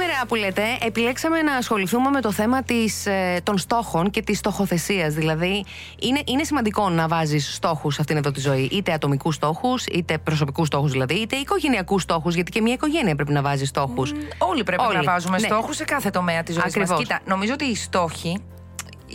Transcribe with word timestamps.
Σήμερα 0.00 0.26
που 0.28 0.34
λέτε, 0.34 0.62
επιλέξαμε 0.80 1.42
να 1.42 1.54
ασχοληθούμε 1.56 2.10
με 2.10 2.20
το 2.20 2.32
θέμα 2.32 2.62
της, 2.62 3.06
ε, 3.06 3.40
των 3.42 3.58
στόχων 3.58 4.10
και 4.10 4.22
της 4.22 4.38
στοχοθεσίας. 4.38 5.14
Δηλαδή, 5.14 5.64
είναι, 6.00 6.20
είναι 6.26 6.44
σημαντικό 6.44 6.88
να 6.88 7.08
βάζεις 7.08 7.54
στόχους 7.54 7.94
σε 7.94 8.00
αυτήν 8.00 8.16
εδώ 8.16 8.30
τη 8.30 8.40
ζωή. 8.40 8.68
Είτε 8.72 8.92
ατομικούς 8.92 9.34
στόχους, 9.34 9.86
είτε 9.86 10.18
προσωπικούς 10.18 10.66
στόχους 10.66 10.90
δηλαδή, 10.90 11.14
είτε 11.14 11.36
οικογενειακούς 11.36 12.02
στόχους, 12.02 12.34
γιατί 12.34 12.50
και 12.50 12.60
μια 12.60 12.72
οικογένεια 12.72 13.14
πρέπει 13.14 13.32
να 13.32 13.42
βάζει 13.42 13.64
στόχους. 13.64 14.12
Όλοι 14.38 14.62
πρέπει 14.62 14.82
Όλοι. 14.82 14.96
να 14.96 15.02
βάζουμε 15.02 15.38
Ναι. 15.38 15.46
στόχους 15.46 15.76
σε 15.76 15.84
κάθε 15.84 16.10
τομέα 16.10 16.42
της 16.42 16.54
ζωής 16.54 16.64
μας. 16.64 16.74
Ακριβώς. 16.74 16.98
Κοίτα, 16.98 17.20
νομίζω 17.24 17.52
ότι 17.52 17.64
οι 17.64 17.74
στόχοι 17.76 18.40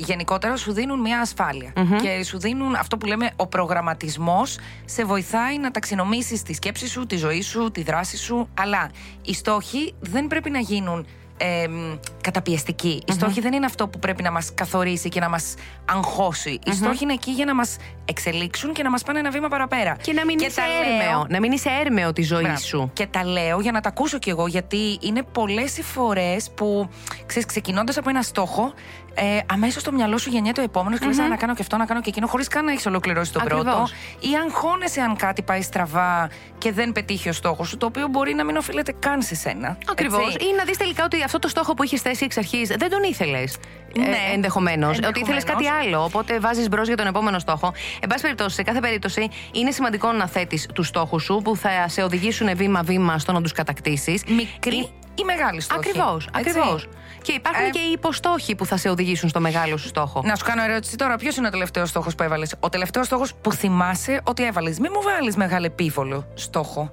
γενικότερα 0.05 0.55
σου 0.57 0.73
δίνουν 0.73 0.99
μια 0.99 1.19
ασφαλεια 1.19 1.73
και 2.01 2.23
σου 2.23 2.39
δίνουν 2.39 2.75
αυτό 2.75 2.97
που 2.97 3.05
λέμε 3.05 3.29
ο 3.35 3.47
προγραμματισμός 3.47 4.57
σε 4.85 5.05
βοηθάει 5.05 5.57
να 5.57 5.71
ταξινομήσεις 5.71 6.41
τη 6.43 6.53
σκέψη 6.53 6.87
σου, 6.87 7.05
τη 7.05 7.15
ζωή 7.17 7.41
σου, 7.41 7.71
τη 7.71 7.83
δράση 7.83 8.17
σου 8.17 8.49
αλλά 8.59 8.89
οι 9.21 9.33
στόχοι 9.33 9.93
δεν 9.99 10.27
πρέπει 10.27 10.49
να 10.49 10.59
γίνουν 10.59 11.05
ε, 11.41 11.67
μ, 11.67 11.95
καταπιεστικοί. 12.21 13.01
Οι 13.07 13.11
στόχοι 13.11 13.41
δεν 13.41 13.53
είναι 13.53 13.65
αυτό 13.65 13.87
που 13.87 13.99
πρέπει 13.99 14.23
να 14.23 14.31
μας 14.31 14.53
καθορίσει 14.53 15.09
και 15.09 15.19
να 15.19 15.29
μας 15.29 15.53
αγχώσει. 15.85 16.59
Οι 16.65 16.71
στόχοι 16.73 17.03
είναι 17.03 17.13
εκεί 17.13 17.31
για 17.31 17.45
να 17.45 17.55
μας 17.55 17.75
εξελίξουν 18.05 18.73
και 18.73 18.83
να 18.83 18.89
μας 18.89 19.03
πάνε 19.03 19.19
ένα 19.19 19.29
βήμα 19.31 19.47
παραπέρα. 19.47 19.95
Και 20.01 20.13
να 20.13 20.25
μην 20.25 20.39
είσαι 20.39 20.55
τα 20.55 20.63
έρμεο. 20.85 21.07
λέω- 21.11 21.25
Να 21.29 21.39
μην 21.39 21.51
είσαι 21.51 21.69
έρμεο 21.85 22.13
τη 22.13 22.21
ζωή 22.21 22.41
Μπράβο. 22.41 22.57
σου. 22.59 22.89
Και 22.93 23.07
τα 23.07 23.25
λέω 23.25 23.59
για 23.59 23.71
να 23.71 23.81
τα 23.81 23.89
ακούσω 23.89 24.19
κι 24.19 24.29
εγώ, 24.29 24.47
γιατί 24.47 24.97
είναι 25.01 25.23
πολλές 25.23 25.77
οι 25.77 25.83
φορές 25.83 26.49
που 26.55 26.89
ξέρεις, 27.25 27.45
ξεκινώντας 27.47 27.97
από 27.97 28.09
ένα 28.09 28.21
στόχο, 28.21 28.73
ε, 29.13 29.39
αμέσως 29.51 29.81
στο 29.81 29.91
μυαλό 29.91 30.17
σου 30.17 30.29
γεννιέται 30.29 30.61
ο 30.61 30.63
επόμενος 30.63 30.99
και 30.99 31.05
λες, 31.05 31.19
«Α, 31.19 31.27
να 31.27 31.35
κάνω 31.35 31.53
και 31.55 31.61
αυτό, 31.61 31.77
να 31.77 31.85
κάνω 31.85 32.01
και 32.01 32.09
εκείνο, 32.09 32.27
χωρίς 32.27 32.47
καν 32.47 32.65
να 32.65 32.71
έχεις 32.71 32.85
ολοκληρώσει 32.85 33.33
τον 33.33 33.41
Ακριβώς. 33.41 33.63
πρώτο. 33.63 33.87
Ή 34.19 34.29
αγχώνεσαι 34.45 35.01
αν 35.01 35.15
κάτι 35.15 35.41
πάει 35.41 35.61
στραβά 35.61 36.29
και 36.57 36.71
δεν 36.71 36.91
πετύχει 36.91 37.29
ο 37.29 37.33
στόχος 37.33 37.67
σου, 37.67 37.77
το 37.77 37.85
οποίο 37.85 38.07
μπορεί 38.07 38.33
να 38.33 38.43
μην 38.43 38.55
οφείλεται 38.57 38.93
καν 38.99 39.21
σε 39.21 39.35
σένα. 39.35 39.77
Ακριβώς. 39.91 40.33
έτσι. 40.33 40.47
Ή 40.47 40.53
να 40.57 40.63
δεις 40.63 40.77
τελικά 40.77 41.03
ότι 41.03 41.23
αυτό 41.23 41.39
το 41.39 41.47
στόχο 41.47 41.73
που 41.73 41.83
είχες 41.83 42.01
θέσει 42.01 42.23
εξ 42.23 42.37
αρχής 42.37 42.67
δεν 42.67 42.89
τον 42.89 43.03
ήθελες. 43.03 43.57
Ναι, 43.97 44.05
ε, 44.05 44.33
ενδεχομένως. 44.33 44.97
Ότι 44.97 45.19
ήθελες 45.19 45.43
ενδεχομένως. 45.43 45.71
κάτι 45.73 45.87
άλλο. 45.87 46.03
Οπότε 46.03 46.39
βάζεις 46.39 46.69
μπρος 46.69 46.87
για 46.87 46.97
τον 46.97 47.07
επόμενο 47.07 47.39
στόχο. 47.39 47.73
Εν 47.99 48.09
πάση 48.09 48.21
περιπτώσει, 48.21 48.55
σε 48.55 48.63
κάθε 48.63 48.79
περίπτωση 48.79 49.29
είναι 49.51 49.71
σημαντικό 49.71 50.11
να 50.11 50.27
θέτεις 50.27 50.67
τους 50.73 50.87
στόχους 50.87 51.23
σου 51.23 51.41
που 51.43 51.55
θα 51.55 51.69
σε 51.87 52.03
οδηγήσουν 52.03 52.55
βήμα-βήμα 52.55 53.19
στο 53.19 53.31
να 53.31 53.41
τους 53.41 53.51
κατακτήσεις. 53.51 54.23
Μικρή 54.27 54.89
ή 55.19 55.23
μεγάλη 55.23 55.61
στόχη. 55.61 55.79
Ακριβώς. 55.89 56.29
έτσι. 56.37 56.49
Ακριβώς. 56.59 56.87
Και 57.21 57.31
υπάρχουν 57.31 57.65
Ε, 57.65 57.69
και 57.69 57.79
οι 57.79 57.91
υποστόχοι 57.91 58.55
που 58.55 58.65
θα 58.65 58.77
σε 58.77 58.89
οδηγήσουν 58.89 59.29
στο 59.29 59.39
μεγάλο 59.39 59.77
σου 59.77 59.87
στόχο. 59.87 60.21
Να 60.25 60.35
σου 60.35 60.45
κάνω 60.45 60.63
ερώτηση 60.63 60.95
τώρα. 60.95 61.15
Ποιος 61.15 61.35
είναι 61.35 61.47
ο 61.47 61.49
τελευταίος 61.49 61.89
στόχος 61.89 62.15
που 62.15 62.23
έβαλες, 62.23 62.55
Ο 62.59 62.69
τελευταίος 62.69 63.05
στόχος 63.05 63.33
που 63.41 63.51
θυμάσαι 63.51 64.21
ότι 64.23 64.45
έβαλες. 64.45 64.79
Μην 64.79 64.91
μου 64.95 65.01
βάλεις 65.01 65.35
μεγάλο 65.35 65.65
επίβολο 65.65 66.27
στόχο. 66.33 66.91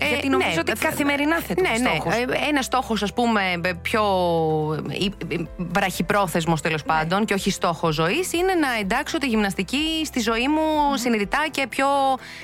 Ε, 0.00 0.08
Γιατί 0.08 0.28
νομίζω 0.28 0.48
ναι, 0.50 0.58
ότι 0.60 0.72
ε, 0.80 0.84
καθημερινά 0.86 1.36
θέτουμε 1.40 1.68
ναι, 1.68 1.78
ναι. 1.78 1.88
στόχους. 1.88 2.14
Ε, 2.14 2.24
Ένας 2.48 2.64
στόχος, 2.64 3.02
ας 3.02 3.12
πούμε, 3.12 3.42
ε, 3.64 3.72
πιο 3.82 4.02
ε, 5.28 5.34
ε, 5.34 5.38
βραχυπρόθεσμος 5.56 6.60
τέλος 6.60 6.84
Ναι. 6.84 6.92
πάντων 6.94 7.24
και 7.24 7.34
όχι 7.34 7.50
στόχο 7.50 7.92
ζωής, 7.92 8.32
είναι 8.32 8.54
να 8.54 8.68
εντάξω 8.80 9.18
τη 9.18 9.26
γυμναστική 9.26 10.02
στη 10.04 10.20
ζωή 10.20 10.48
μου 10.48 10.96
συνειδητά 10.96 11.46
και 11.50 11.66
πιο 11.66 11.86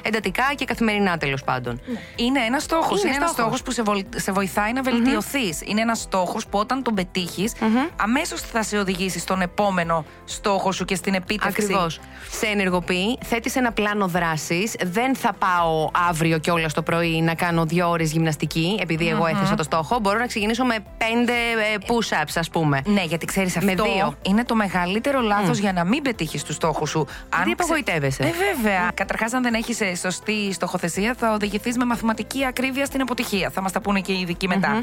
εντατικά 0.03 0.53
και 0.55 0.65
καθημερινά 0.65 1.17
τέλος 1.19 1.45
πάντων. 1.45 1.81
Είναι 2.17 2.41
ένας 2.41 2.63
στόχος. 2.63 3.01
Είναι 3.03 3.09
Είναι, 3.09 3.17
ένας 3.17 3.31
στόχος. 3.31 3.59
στόχος 3.59 3.63
που 3.63 3.71
σε, 3.71 3.83
βολ- 3.83 4.19
σε 4.21 4.33
βοηθάει 4.33 4.73
να 4.73 4.83
βελτιωθείς. 4.83 5.61
Είναι 5.65 5.81
ένας 5.81 5.99
στόχος 6.01 6.47
που 6.47 6.59
όταν 6.59 6.83
τον 6.83 6.95
πετύχεις, 6.95 7.53
αμέσως 7.97 8.41
θα 8.41 8.63
σε 8.63 8.79
οδηγήσει 8.79 9.19
στον 9.19 9.41
επόμενο 9.41 10.05
στόχο 10.25 10.73
σου 10.73 10.85
και 10.85 10.95
στην 10.95 11.15
επίτευξη. 11.15 11.63
Ακριβώς. 11.63 12.01
Σε 12.31 12.47
ενεργοποιεί, 12.47 13.19
θέτεις 13.25 13.57
ένα 13.57 13.73
πλάνο 13.73 14.07
δράσης. 14.07 14.75
Δεν 14.85 15.15
θα 15.17 15.33
πάω 15.33 15.91
αύριο 16.09 16.39
κιόλα 16.39 16.69
το 16.75 16.83
πρωί 16.83 17.21
να 17.21 17.35
κάνω 17.47 17.65
δύο 17.65 17.89
ώρες 17.89 18.13
γυμναστική, 18.13 18.79
επειδή 18.81 19.09
εγώ 19.09 19.27
έθεσα 19.27 19.55
το 19.55 19.63
στόχο. 19.63 19.99
Μπορώ 19.99 20.19
να 20.19 20.27
ξεκινήσω 20.27 20.65
με 20.65 20.77
πέντε 20.99 21.33
ε, 21.33 21.77
push-ups, 21.87 22.33
ας 22.35 22.51
πούμε. 22.51 22.81
Ναι, 22.85 23.03
γιατί 23.03 23.27
ξέρεις 23.27 23.57
αυτό 23.57 23.75
Με 23.85 23.91
δύο. 23.93 24.15
είναι 24.23 24.45
το 24.45 24.55
μεγαλύτερο 24.55 25.21
λάθος 25.21 25.59
για 25.59 25.73
να 25.73 25.85
μην 25.85 26.03
πετύχεις 26.03 26.43
τους 26.43 26.55
στόχους 26.55 26.91
σου. 26.91 27.07
Γιατί 27.37 27.51
απογοητεύεσαι. 27.51 28.23
Ε, 28.23 28.31
βέβαια. 28.55 28.91
Καταρχάς, 28.95 29.33
αν 29.33 29.43
δεν 29.43 29.55
έχεις 29.55 29.79
σωστή 30.01 30.53
στοχοθεσία, 30.53 31.15
θα 31.19 31.33
οδηγηθείς 31.33 31.77
με 31.77 31.85
μαθηματική 31.85 32.45
ακρίβεια 32.47 32.85
στην 32.85 33.01
αποτυχία. 33.01 33.51
Θα 33.51 33.61
μας 33.61 33.73
τα 33.73 33.81
πούνε 33.81 34.01
και 34.01 34.13
οι 34.13 34.21
ειδικοί 34.21 34.49
μετά. 34.49 34.83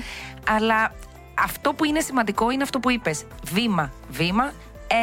Αλλά 0.56 0.92
αυτό 1.44 1.74
που 1.74 1.86
είναι 1.86 2.00
σημαντικό 2.00 2.52
είναι 2.52 2.64
αυτό 2.64 2.80
που 2.80 2.92
είπες. 2.92 3.24
Βήμα, 3.54 3.92
βήμα, 4.10 4.52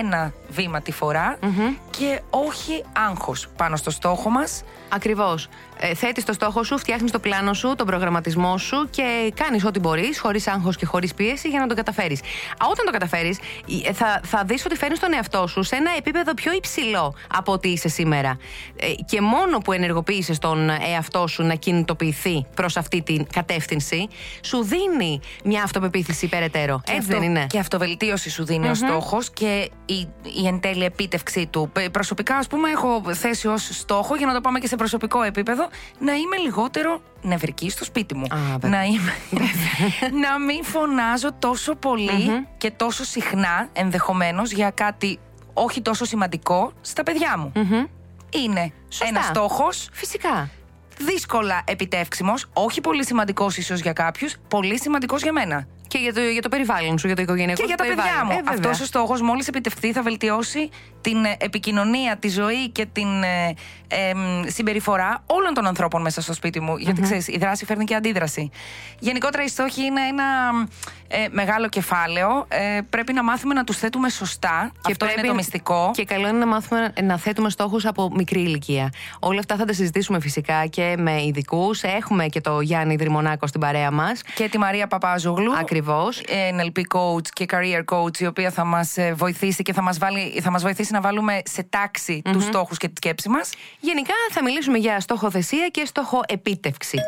ένα 0.01 0.33
βήμα 0.49 0.81
τη 0.81 0.93
φορα 0.93 1.39
και 1.99 2.21
όχι 2.31 2.85
άγχος 3.09 3.47
πάνω 3.57 3.77
στο 3.77 3.91
στόχο 3.91 4.31
μας. 4.31 4.63
Ακριβώς. 4.89 5.49
Ε, 5.81 5.95
Θέτεις 5.95 6.25
το 6.25 6.33
στόχο 6.33 6.63
σου, 6.65 6.79
φτιάχνεις 6.79 7.11
το 7.11 7.19
πλάνο 7.19 7.55
σου, 7.55 7.75
τον 7.77 7.87
προγραμματισμό 7.87 8.59
σου 8.59 8.89
και 8.91 9.33
κάνεις 9.35 9.65
ό,τι 9.65 9.79
μπορείς, 9.79 10.19
χωρίς 10.21 10.47
άγχος 10.47 10.77
και 10.77 10.87
χωρίς 10.87 11.15
πίεση, 11.15 11.49
για 11.49 11.61
να 11.61 11.67
το 11.67 11.75
καταφέρεις. 11.75 12.21
Όταν 12.71 12.85
το 12.85 12.91
καταφέρεις, 12.91 13.39
θα, 13.93 14.21
θα 14.25 14.45
δεις 14.47 14.65
ότι 14.65 14.77
φέρνεις 14.77 14.99
τον 15.01 15.13
εαυτό 15.15 15.47
σου 15.47 15.63
σε 15.63 15.77
ένα 15.77 15.91
επίπεδο 15.99 16.35
πιο 16.35 16.53
υψηλό 16.53 17.15
από 17.35 17.53
ό,τι 17.53 17.69
είσαι 17.69 17.89
σήμερα. 17.89 18.39
Ε, 18.77 18.87
και 19.07 19.21
μόνο 19.21 19.59
που 19.59 19.73
ενεργοποίησε 19.73 20.39
τον 20.39 20.71
εαυτό 20.71 21.27
σου 21.27 21.43
να 21.43 21.55
κινητοποιηθεί 21.55 22.47
προς 22.55 22.77
αυτή 22.77 23.03
την 23.03 23.27
κατεύθυνση, 23.33 24.09
σου 24.41 24.63
δίνει 24.65 25.21
μια 25.45 25.63
αυτοπεποίθηση 25.63 26.29
περαιτέρω. 26.29 26.81
Και 26.85 26.93
Έτσι 26.93 26.99
αυτό- 27.09 27.19
δεν 27.21 27.31
είναι; 27.31 27.47
Και 27.49 27.59
αυτοβελτίωση 27.59 28.31
σου 28.31 28.45
δινει 28.45 28.69
ο 28.69 28.75
στόχος 28.75 29.31
και 29.31 29.71
η, 29.87 30.09
η 30.43 30.47
εν 30.47 30.61
τέλει 30.61 30.85
επίτευξή 30.85 31.47
του. 31.47 31.71
Πε- 31.89 31.97
Προσωπικά, 31.99 32.37
ας 32.37 32.47
πούμε, 32.47 32.71
έχω 32.71 33.03
θέσει 33.13 33.47
ως 33.49 33.69
στόχο, 33.73 34.17
για 34.17 34.27
να 34.27 34.33
το 34.35 34.41
πάμε 34.41 34.59
και 34.59 34.67
σε 34.67 34.77
προσωπικό 34.77 35.23
επίπεδο, 35.23 35.69
να 35.99 36.13
είμαι 36.13 36.37
λιγότερο 36.37 37.01
νευρική 37.23 37.71
στο 37.71 37.85
σπίτι 37.85 38.15
μου. 38.15 38.25
Α, 38.31 38.37
βέβαια. 38.59 38.71
να 38.71 38.85
είμαι. 38.85 39.13
να 40.29 40.39
μην 40.39 40.65
φωνάζω 40.65 41.33
τόσο 41.39 41.75
πολύ 41.75 42.47
και 42.59 42.71
τόσο 42.71 43.05
συχνά 43.05 43.69
ενδεχομένως 43.73 44.51
για 44.51 44.71
κάτι 44.71 45.19
όχι 45.53 45.83
τόσο 45.83 46.05
σημαντικό 46.05 46.73
στα 46.81 47.03
παιδιά 47.03 47.39
μου. 47.39 47.53
Είναι 48.31 48.73
Σωστά. 48.89 49.07
ένας 49.09 49.25
στόχος 49.25 49.89
Φυσικά. 49.93 50.49
δύσκολα 50.99 51.63
επιτεύξιμος, 51.65 52.47
όχι 52.53 52.81
πολύ 52.81 53.05
σημαντικός 53.07 53.57
ίσως 53.57 53.81
για 53.81 53.93
κάποιους, 53.93 54.37
πολύ 54.49 54.81
σημαντικός 54.81 55.23
για 55.23 55.33
μένα. 55.33 55.67
Και 55.89 55.99
για 55.99 56.13
το, 56.15 56.21
για 56.21 56.43
το 56.43 56.49
περιβάλλον 56.49 56.99
σου, 56.99 57.07
για 57.07 57.17
το 57.17 57.23
οικογενειακό 57.23 57.61
Και 57.61 57.67
για 57.67 57.77
τα 57.77 57.85
σου 57.85 57.89
παιδιά 57.89 58.05
περιβάλλον. 58.05 58.33
μου. 58.33 58.39
Ε, 58.39 58.53
βέβαια. 58.53 58.71
Αυτός 58.71 58.81
ο 58.81 58.85
στόχος, 58.85 59.21
μόλις 59.21 59.49
επιτευχθεί, 59.49 59.93
θα 59.93 60.03
βελτιώσει 60.03 60.69
την 61.01 61.25
ε, 61.25 61.37
επικοινωνία, 61.41 62.17
τη 62.17 62.29
ζωή 62.29 62.69
και 62.69 62.87
την 62.93 63.23
ε, 63.23 63.55
ε, 63.89 64.15
μ, 64.15 64.43
συμπεριφορά 64.47 65.23
όλων 65.27 65.55
των 65.55 65.67
ανθρώπων 65.67 66.03
μέσα 66.03 66.21
στο 66.23 66.33
σπίτι 66.33 66.61
μου. 66.61 66.77
Γιατί 66.77 67.01
ξέρεις, 67.01 67.29
η 67.29 67.39
δράση 67.39 67.65
φέρνει 67.65 67.85
και 67.85 67.95
αντίδραση. 67.95 68.51
Γενικότερα, 68.99 69.45
οι 69.45 69.49
στόχοι 69.49 69.85
είναι 69.85 70.01
ένα 70.01 70.25
ε, 71.09 71.27
μεγάλο 71.31 71.69
κεφάλαιο. 71.69 72.47
Ε, 72.49 72.81
πρέπει 72.91 73.13
να 73.13 73.23
μάθουμε 73.23 73.55
να 73.55 73.65
τους 73.65 73.77
θέτουμε 73.77 74.09
σωστά. 74.09 74.73
Αυτό 74.83 75.07
είναι 75.17 75.27
το 75.27 75.35
μυστικό. 75.35 75.91
Και 75.95 76.05
καλό 76.05 76.29
είναι 76.29 76.39
να 76.39 76.47
μάθουμε 76.47 76.93
να 77.03 77.19
θέτουμε 77.19 77.51
στόχους 77.51 77.87
από 77.87 78.11
μικρή 78.15 78.41
ηλικία. 78.41 78.93
Όλα 79.19 79.39
αυτά 79.39 79.57
θα 79.57 79.65
τα 79.65 79.73
συζητήσουμε 79.73 80.21
φυσικά 80.21 80.67
και 80.67 80.95
με 80.99 81.23
ειδικούς. 81.23 81.83
Έχουμε 81.83 82.27
και 82.27 82.41
το 82.41 82.61
Γιάννη 82.61 82.97
Δρυμονάκο 82.97 83.47
στην 83.47 83.61
παρέα 83.61 83.91
μας. 83.91 84.23
Και 84.35 84.49
τη 84.49 84.59
Μαρία 84.59 84.87
Παπάζογλου. 84.87 85.53
Ακριβώς. 85.59 85.78
NLP 86.53 86.79
coach 86.97 87.29
και 87.33 87.47
career 87.51 87.85
coach, 87.95 88.19
η 88.19 88.27
οποία 88.27 88.51
θα 88.51 88.65
μας 88.65 88.97
βοηθήσει 89.15 89.63
και 89.63 89.73
θα 89.73 89.83
μας 89.83 89.99
θα 90.41 90.51
μας 90.51 90.63
βοηθήσει 90.63 90.93
να 90.93 91.01
βάλουμε 91.01 91.41
σε 91.45 91.63
τάξη 91.63 92.23
τους 92.33 92.45
στόχους 92.45 92.77
και 92.79 92.87
τη 92.89 92.95
σκέψη 92.97 93.29
μας. 93.29 93.53
Γενικά 93.81 94.15
θα 94.31 94.43
μιλήσουμε 94.43 94.79
για 94.79 95.01
στοχοθεσία 95.01 95.69
και 95.69 95.85
στοχοεπίτευξη. 95.85 96.99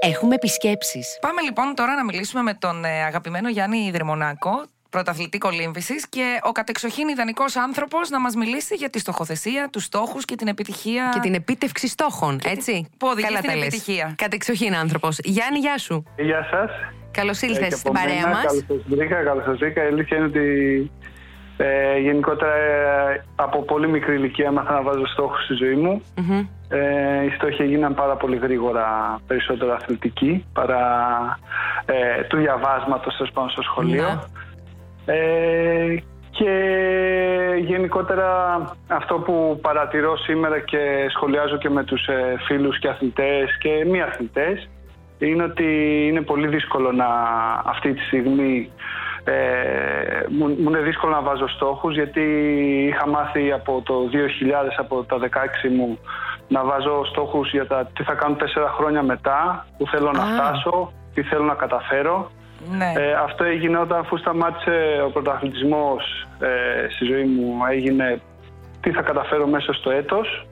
Έχουμε 0.00 0.34
επισκέψεις. 0.34 1.18
Πάμε 1.20 1.42
λοιπόν 1.42 1.74
τώρα 1.74 1.94
να 1.94 2.04
μιλήσουμε 2.04 2.42
με 2.42 2.54
τον 2.54 2.84
ε, 2.84 3.02
αγαπημένο 3.04 3.48
Γιάννη 3.48 3.90
Δρυμονάκο, 3.90 4.50
πρωταθλητή 4.90 5.38
κολύμβηση 5.38 5.94
και 6.08 6.38
ο 6.42 6.52
κατεξοχήν 6.52 7.08
ιδανικός 7.08 7.56
άνθρωπος 7.56 8.10
να 8.10 8.20
μας 8.20 8.34
μιλήσει 8.34 8.74
για 8.74 8.90
τη 8.90 8.98
στοχοθεσία, 8.98 9.68
τους 9.72 9.84
στόχους 9.84 10.24
και 10.24 10.34
την 10.34 10.48
επιτυχία. 10.48 11.10
Και 11.12 11.20
την 11.20 11.34
επίτευξη 11.34 11.88
στόχων, 11.88 12.40
έτσι; 12.44 12.88
που 12.98 13.06
οδηγεί 13.08 13.26
Καλά 13.26 13.38
στην 13.38 13.50
τα 13.50 13.56
λες. 13.56 13.66
επιτυχία. 13.66 14.14
Κατεξοχήν 14.16 14.74
άνθρωπος. 14.76 15.18
Γιάννη, 15.22 15.58
γεια 15.58 15.78
σου. 15.78 16.04
Γεια 16.16 16.46
σας. 16.50 16.70
Καλώς 17.12 17.40
ήρθε 17.40 17.66
και 17.68 17.74
στην 17.74 17.90
από 17.90 17.98
παρέα 17.98 18.14
μένα, 18.14 18.28
μας. 18.28 18.44
Καλώς 18.44 18.64
σας 18.66 18.82
βρήκα, 18.86 19.22
καλώς 19.22 19.44
σας 19.44 19.58
βρήκα. 19.58 19.84
Η 19.84 19.86
αλήθεια 19.86 20.16
είναι 20.16 20.26
ότι 20.26 20.46
ε, 21.56 21.98
γενικότερα 21.98 22.54
ε, 22.54 23.24
από 23.34 23.62
πολύ 23.62 23.88
μικρή 23.88 24.14
ηλικία 24.14 24.46
έμαθα 24.46 24.72
να 24.72 24.82
βάζω 24.82 25.06
στόχους 25.06 25.44
στη 25.44 25.54
ζωή 25.54 25.74
μου. 25.74 26.02
Ε, 26.68 27.24
οι 27.24 27.30
στόχοι 27.30 27.62
έγιναν 27.62 27.94
πάρα 27.94 28.16
πολύ 28.16 28.36
γρήγορα 28.36 29.18
περισσότερο 29.26 29.72
αθλητικοί 29.72 30.44
παρά 30.52 30.84
ε, 31.84 32.22
του 32.22 32.36
διαβάσματος 32.36 33.16
τέλος 33.16 33.32
πάντων 33.32 33.50
στο 33.50 33.62
σχολείο. 33.62 34.02
Ναι. 35.04 35.14
Ε, 35.14 36.02
και 36.30 36.52
γενικότερα 37.60 38.60
αυτό 38.86 39.14
που 39.14 39.58
παρατηρώ 39.62 40.16
σήμερα 40.16 40.60
και 40.60 41.06
σχολιάζω 41.10 41.58
και 41.58 41.70
με 41.70 41.84
τους 41.84 42.06
ε, 42.06 42.36
φίλους 42.46 42.78
και 42.78 42.88
αθλητές 42.88 43.58
και 43.58 43.84
μη 43.90 44.02
αθλητές 44.02 44.68
είναι 45.26 45.42
ότι 45.42 45.66
είναι 46.08 46.20
πολύ 46.20 46.46
δύσκολο 46.46 46.92
να 46.92 47.06
αυτή 47.64 47.92
τη 47.92 48.00
στιγμή 48.00 48.70
ε, 49.24 49.32
μου, 50.28 50.46
μου 50.46 50.68
είναι 50.68 50.80
δύσκολο 50.80 51.12
να 51.12 51.22
βάζω 51.22 51.48
στόχους 51.48 51.94
γιατί 51.94 52.22
είχα 52.88 53.08
μάθει 53.08 53.52
από 53.52 53.82
το 53.84 53.94
2000, 54.12 54.16
από 54.76 55.04
τα 55.04 55.18
16 55.18 55.22
μου 55.76 55.98
να 56.48 56.64
βάζω 56.64 57.04
στόχους 57.04 57.50
για 57.50 57.66
τα 57.66 57.90
τι 57.92 58.02
θα 58.02 58.14
κάνω 58.14 58.34
τέσσερα 58.34 58.68
χρόνια 58.68 59.02
μετά, 59.02 59.66
που 59.78 59.86
θέλω 59.86 60.10
να 60.12 60.24
φτάσω, 60.24 60.92
τι 61.14 61.22
θέλω 61.22 61.44
να 61.44 61.54
καταφέρω. 61.54 62.30
Ναι. 62.76 62.92
Ε, 62.96 63.12
αυτό 63.12 63.44
έγινε 63.44 63.78
όταν 63.78 63.98
αφού 63.98 64.16
σταμάτησε 64.16 65.02
ο 65.06 65.10
πρωταθλητισμός 65.10 66.26
ε, 66.38 66.88
στη 66.94 67.04
ζωή 67.04 67.24
μου, 67.24 67.56
έγινε 67.70 68.20
τι 68.80 68.90
θα 68.90 69.02
καταφέρω 69.02 69.46
μέσα 69.46 69.72
στο 69.72 69.90
έτος. 69.90 70.46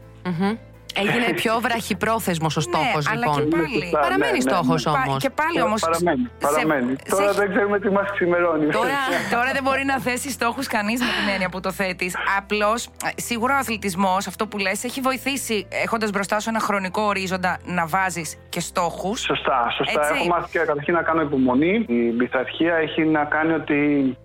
Έγινε 0.95 1.33
πιο 1.35 1.61
βραχυπρόθεσμος 1.61 2.57
ο 2.57 2.61
στόχος, 2.61 3.07
ναι, 3.07 3.15
λοιπόν. 3.15 3.35
Αλλά 3.35 3.41
και 3.41 3.57
πάλι. 3.57 3.91
Παραμένει 3.93 4.33
ναι, 4.33 4.51
στόχος 4.51 4.85
ναι, 4.85 4.93
όμως. 4.93 5.23
Και 5.23 5.31
πάλι 5.31 5.63
όμως. 5.63 5.81
Παραμένει. 5.81 6.31
παραμένει. 6.41 6.97
τώρα 7.09 7.33
δεν 7.33 7.49
ξέρουμε 7.51 7.79
τι 7.79 7.91
μας 7.91 8.11
ξημερώνει. 8.11 8.67
Τώρα, 8.67 8.99
τώρα 9.31 9.51
δεν 9.53 9.63
μπορεί 9.63 9.85
να 9.85 10.01
θέσει 10.01 10.31
στόχους 10.31 10.67
κανείς 10.67 11.01
με 11.01 11.07
την 11.07 11.33
έννοια 11.33 11.49
που 11.49 11.61
το 11.61 11.73
θέτεις. 11.73 12.17
Απλώς, 12.39 12.89
σίγουρα 13.17 13.55
ο 13.55 13.59
αθλητισμός, 13.59 14.27
αυτό 14.27 14.47
που 14.47 14.59
λες, 14.59 14.85
έχει 14.85 15.01
βοηθήσει 15.01 15.67
έχοντας 15.85 16.11
μπροστά 16.11 16.41
σου 16.41 16.49
ένα 16.49 16.61
χρονικό 16.61 17.03
ορίζοντα 17.03 17.59
να 17.65 17.87
βάζεις 17.87 18.39
και 18.49 18.61
στόχους. 18.61 19.21
Σωστά, 19.21 19.75
σωστά. 19.77 20.01
Έτσι. 20.01 20.13
Έχω 20.15 20.27
μάθει 20.27 20.51
και 20.51 20.59
καταρχήν 20.59 20.95
να 20.95 21.03
κάνω 21.03 21.21
υπομονή. 21.21 21.85
Η 21.89 22.11
πειθαρχία 22.11 22.75
έχει 22.75 23.05
να 23.05 23.25
κάνει 23.25 23.53
ότι 23.53 24.17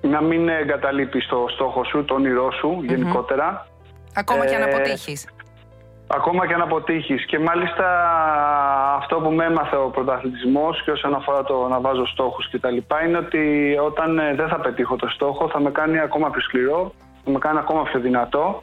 να 0.00 0.22
μην 0.22 0.48
εγκαταλείπεις 0.48 1.26
το 1.26 1.46
στόχο 1.48 1.84
σου, 1.84 2.04
το 2.04 2.14
όνειρό 2.14 2.52
σου 2.52 2.82
γενικότερα. 2.82 3.66
Ακόμα 4.14 4.46
και 4.46 4.54
αν 4.54 4.62
ε, 4.62 4.64
αποτύχεις. 4.64 5.26
Ακόμα 6.14 6.46
και 6.46 6.54
αν 6.54 6.62
αποτύχεις. 6.62 7.24
Και 7.26 7.38
μάλιστα 7.38 7.86
αυτό 8.96 9.16
που 9.16 9.30
με 9.30 9.44
έμαθε 9.44 9.76
ο 9.76 9.88
πρωταθλητισμός 9.88 10.82
και 10.82 10.90
όσον 10.90 11.14
αφορά 11.14 11.42
το 11.42 11.68
να 11.68 11.80
βάζω 11.80 12.06
στόχους 12.06 12.50
κτλ. 12.50 12.76
είναι 13.06 13.18
ότι 13.18 13.76
όταν 13.84 14.18
ε, 14.18 14.34
δεν 14.34 14.48
θα 14.48 14.60
πετύχω 14.60 14.96
το 14.96 15.08
στόχο 15.08 15.48
θα 15.48 15.60
με 15.60 15.70
κάνει 15.70 15.98
ακόμα 15.98 16.30
πιο 16.30 16.40
σκληρό, 16.40 16.92
θα 17.24 17.30
με 17.30 17.38
κάνει 17.38 17.58
ακόμα 17.58 17.82
πιο 17.82 18.00
δυνατό 18.00 18.62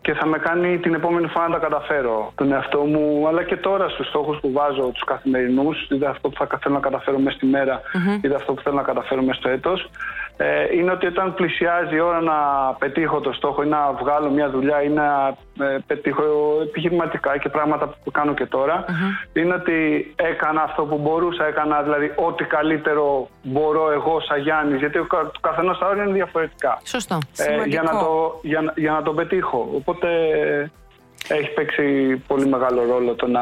και 0.00 0.14
θα 0.14 0.26
με 0.26 0.38
κάνει 0.38 0.78
την 0.78 0.94
επόμενη 0.94 1.26
φορά 1.26 1.48
να 1.48 1.54
τα 1.54 1.60
καταφέρω 1.60 2.32
τον 2.34 2.52
εαυτό 2.52 2.78
μου, 2.78 3.28
αλλά 3.28 3.42
και 3.42 3.56
τώρα 3.56 3.88
στους 3.88 4.06
στόχους 4.06 4.38
που 4.40 4.52
βάζω 4.52 4.90
τους 4.94 5.04
καθημερινούς, 5.04 5.88
είτε 5.90 6.06
αυτό 6.06 6.28
που 6.28 6.36
θα 6.38 6.58
θέλω 6.62 6.74
να 6.74 6.80
καταφέρω 6.80 7.18
μέσα 7.18 7.36
στη 7.36 7.46
μέρα, 7.46 7.80
mm-hmm. 7.80 8.24
είτε 8.24 8.34
αυτό 8.34 8.52
που 8.52 8.62
θέλω 8.62 8.76
να 8.76 8.82
καταφέρω 8.82 9.22
μέσα 9.22 9.38
στο 9.40 9.48
έτος, 9.48 9.90
ε, 10.40 10.76
είναι 10.76 10.90
ότι 10.90 11.06
όταν 11.06 11.34
πλησιάζει 11.34 11.94
η 11.94 12.00
ώρα 12.00 12.20
να 12.20 12.34
πετύχω 12.78 13.20
το 13.20 13.32
στόχο 13.32 13.62
ή 13.62 13.66
να 13.66 13.92
βγάλω 13.92 14.30
μια 14.30 14.50
δουλειά 14.50 14.82
ή 14.82 14.88
να 14.88 15.36
ε, 15.58 15.76
πετύχω 15.86 16.22
επιχειρηματικά 16.62 17.38
και 17.38 17.48
πράγματα 17.48 17.94
που 18.04 18.10
κάνω 18.10 18.34
και 18.34 18.46
τώρα, 18.46 18.84
είναι 19.32 19.54
ότι 19.54 20.12
έκανα 20.16 20.62
αυτό 20.62 20.82
που 20.82 20.98
μπορούσα, 20.98 21.46
έκανα 21.46 21.82
δηλαδή 21.82 22.12
ό,τι 22.16 22.44
καλύτερο 22.44 23.28
μπορώ 23.42 23.92
εγώ 23.92 24.20
σαν 24.20 24.40
Γιάννης, 24.40 24.78
γιατί 24.78 24.98
ο 24.98 25.06
καθένα 25.40 25.78
τα 25.78 25.86
όρια 25.86 26.02
είναι 26.02 26.12
διαφορετικά. 26.12 26.80
Σωστό. 26.84 27.18
Ε, 27.36 27.64
για, 27.66 27.82
να 27.82 27.90
το, 27.90 28.40
για, 28.42 28.72
για 28.76 28.92
να 28.92 29.02
το 29.02 29.12
πετύχω. 29.12 29.68
Οπότε 29.74 30.08
έχει 31.28 31.52
παίξει 31.54 32.16
πολύ 32.26 32.46
μεγάλο 32.46 32.84
ρόλο 32.84 33.14
το 33.14 33.26
να 33.26 33.40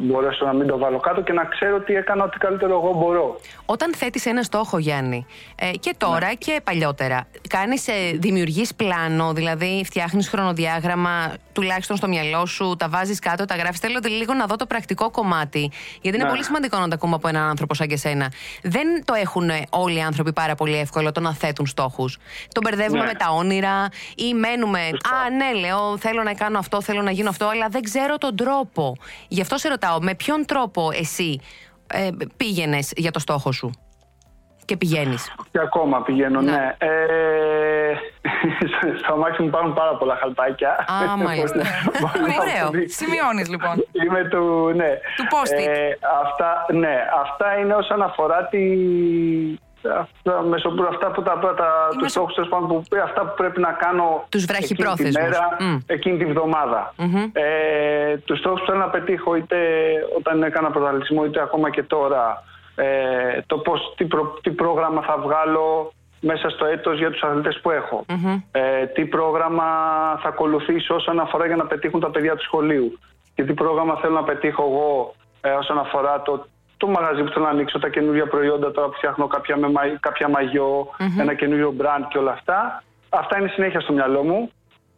μπορέσω 0.00 0.44
να 0.44 0.52
μην 0.52 0.66
το 0.66 0.78
βάλω 0.78 0.98
κάτω 0.98 1.20
και 1.20 1.32
να 1.32 1.44
ξέρω 1.44 1.76
ότι 1.76 1.94
έκανα 1.94 2.24
ό,τι 2.24 2.38
καλύτερο 2.38 2.72
εγώ 2.72 2.92
μπορώ. 2.92 3.40
Όταν 3.66 3.94
θέτεις 3.94 4.26
ένα 4.26 4.42
στόχο, 4.42 4.78
Γιάννη, 4.78 5.26
ε, 5.54 5.70
και 5.70 5.94
τώρα 5.98 6.26
ναι. 6.26 6.34
και 6.34 6.60
παλιότερα, 6.64 7.26
κάνεις, 7.48 7.88
ε, 7.88 7.92
δημιουργείς 8.14 8.74
πλάνο, 8.74 9.32
δηλαδή 9.32 9.82
φτιάχνεις 9.84 10.28
χρονοδιάγραμμα, 10.28 11.34
τουλάχιστον 11.56 11.96
στο 11.96 12.08
μυαλό 12.08 12.46
σου, 12.46 12.74
τα 12.78 12.88
βάζεις 12.88 13.18
κάτω, 13.18 13.44
τα 13.44 13.56
γράφεις. 13.56 13.80
Θέλω 13.80 14.00
λίγο 14.04 14.34
να 14.34 14.46
δω 14.46 14.56
το 14.56 14.66
πρακτικό 14.66 15.10
κομμάτι, 15.10 15.70
γιατί 16.00 16.16
είναι 16.16 16.26
ναι. 16.26 16.30
πολύ 16.30 16.44
σημαντικό 16.44 16.78
να 16.78 16.88
τα 16.88 16.94
ακούμε 16.94 17.14
από 17.14 17.28
έναν 17.28 17.48
άνθρωπο 17.48 17.74
σαν 17.74 17.86
και 17.86 17.96
σένα. 17.96 18.32
Δεν 18.62 19.04
το 19.04 19.14
έχουν 19.14 19.50
όλοι 19.70 19.96
οι 19.96 20.00
άνθρωποι 20.00 20.32
πάρα 20.32 20.54
πολύ 20.54 20.76
εύκολο 20.76 21.12
το 21.12 21.20
να 21.20 21.34
θέτουν 21.34 21.66
στόχους. 21.66 22.18
Τον 22.52 22.62
μπερδεύουμε 22.64 23.00
ναι. 23.00 23.06
με 23.06 23.14
τα 23.14 23.28
όνειρα 23.30 23.88
ή 24.16 24.34
μένουμε, 24.34 24.80
α 24.80 25.30
ναι 25.30 25.60
λέω, 25.60 25.98
θέλω 25.98 26.22
να 26.22 26.34
κάνω 26.34 26.58
αυτό, 26.58 26.82
θέλω 26.82 27.02
να 27.02 27.10
γίνω 27.10 27.28
αυτό, 27.28 27.46
αλλά 27.46 27.68
δεν 27.68 27.82
ξέρω 27.82 28.18
τον 28.18 28.36
τρόπο. 28.36 28.96
Γι' 29.28 29.40
αυτό 29.40 29.58
σε 29.58 29.68
ρωτάω, 29.68 30.00
με 30.00 30.14
ποιον 30.14 30.44
τρόπο 30.44 30.90
εσύ 30.92 31.40
ε, 31.86 32.08
πήγαινες 32.36 32.92
για 32.96 33.10
το 33.10 33.18
στόχο 33.18 33.52
σου; 33.52 33.70
Και 34.66 34.76
πηγαίνεις. 34.76 35.34
Και 35.50 35.60
ακόμα 35.60 36.02
πηγαίνω, 36.02 36.40
ναι. 36.40 36.50
ναι. 36.50 36.76
Ε, 36.78 37.94
στο 39.02 39.12
αμάξι 39.12 39.42
μου 39.42 39.48
υπάρχουν 39.48 39.72
πάρα 39.72 39.94
πολλά 39.96 40.16
χαλπάκια. 40.20 40.70
Α, 40.70 41.16
μάλιστα. 41.16 41.62
Ωραίο. 42.40 42.86
Σημειώνεις 42.86 43.48
λοιπόν. 43.48 43.74
Είμαι 43.92 44.24
του, 44.24 44.72
ναι. 44.74 44.90
Του 45.16 45.24
post 45.32 45.52
ε, 45.68 45.90
αυτά, 46.22 46.66
ναι, 46.72 46.96
αυτά 47.22 47.58
είναι 47.58 47.74
όσον 47.74 48.02
αφορά 48.02 48.44
τη, 48.44 48.62
αυτά, 50.00 50.42
μεσοπρό, 50.42 50.88
αυτά 50.88 51.10
που 51.10 51.22
τα, 51.22 51.38
τα 51.56 51.88
τους 51.98 52.10
στόχους 52.10 52.34
που, 52.48 52.84
αυτά 53.04 53.20
που 53.20 53.34
πρέπει 53.36 53.60
να 53.60 53.72
κάνω 53.72 54.26
τους 54.28 54.44
εκείνη 54.44 54.94
τη 54.94 55.10
μέρα, 55.20 55.56
mm. 55.60 55.78
εκείνη 55.86 56.18
τη 56.18 56.24
βδομάδα. 56.24 56.94
Mm-hmm. 56.98 57.30
Ε, 57.32 58.16
τους 58.16 58.38
στόχους 58.38 58.60
που 58.60 58.66
θέλω 58.66 58.78
να 58.78 58.90
πετύχω 58.90 59.34
είτε 59.34 59.56
όταν 60.18 60.42
έκανα 60.42 60.70
πρωταθλητισμό 60.70 61.24
είτε 61.24 61.40
ακόμα 61.40 61.70
και 61.70 61.82
τώρα 61.82 62.42
ε, 62.76 63.40
το 63.46 63.58
πώς, 63.58 63.94
τι, 63.96 64.06
τι 64.40 64.50
πρόγραμμα 64.50 65.02
θα 65.02 65.18
βγάλω 65.18 65.92
μέσα 66.20 66.48
στο 66.48 66.64
έτος 66.64 66.98
για 66.98 67.10
τους 67.10 67.22
αθλητές 67.22 67.60
που 67.62 67.70
έχω. 67.70 68.04
Mm-hmm. 68.08 68.42
Ε, 68.50 68.86
τι 68.86 69.04
πρόγραμμα 69.04 69.64
θα 70.22 70.28
ακολουθήσω 70.28 70.94
όσον 70.94 71.20
αφορά 71.20 71.46
για 71.46 71.56
να 71.56 71.66
πετύχουν 71.66 72.00
τα 72.00 72.10
παιδιά 72.10 72.36
του 72.36 72.42
σχολείου 72.42 72.98
και 73.34 73.44
τι 73.44 73.54
πρόγραμμα 73.54 73.96
θέλω 73.96 74.14
να 74.14 74.24
πετύχω 74.24 74.62
εγώ 74.62 75.14
ε, 75.40 75.50
όσον 75.50 75.78
αφορά 75.78 76.22
το 76.22 76.46
το 76.76 76.86
μαγαζί 76.86 77.22
που 77.22 77.32
θέλω 77.32 77.44
να 77.44 77.50
ανοίξω, 77.50 77.78
τα 77.78 77.88
καινούργια 77.88 78.26
προϊόντα, 78.26 78.70
τώρα 78.70 78.88
που 78.88 78.94
φτιάχνω 78.94 79.26
κάποια, 79.26 79.56
με, 79.56 79.68
κάποια 80.00 80.28
μαγιό, 80.28 80.88
mm-hmm. 80.98 81.20
ένα 81.20 81.34
καινούριο 81.34 81.74
brand 81.78 82.06
και 82.08 82.18
όλα 82.18 82.32
αυτά. 82.32 82.82
Αυτά 83.08 83.38
είναι 83.38 83.48
συνέχεια 83.48 83.80
στο 83.80 83.92
μυαλό 83.92 84.22
μου. 84.22 84.50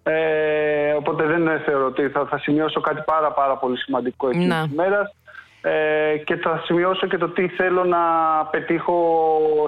Ε, 0.02 0.92
οπότε 0.92 1.24
δεν 1.26 1.60
θεωρώ 1.64 1.86
ότι 1.86 2.08
θα, 2.08 2.26
θα 2.26 2.38
σημειώσω 2.38 2.81
κάτι 2.81 3.02
πάρα 3.06 3.32
πάρα 3.32 3.56
πολύ 3.56 3.78
σημαντικό 3.78 4.28
εκείνης 4.28 4.62
της 4.62 4.74
μέρας. 4.76 5.14
Ε, 5.60 6.16
και 6.16 6.37
θα 6.37 6.62
σημειώσω 6.64 7.06
και 7.06 7.19
το 7.19 7.28
τι 7.28 7.49
θέλω 7.49 7.84
να 7.84 7.99
πετύχω 8.50 8.94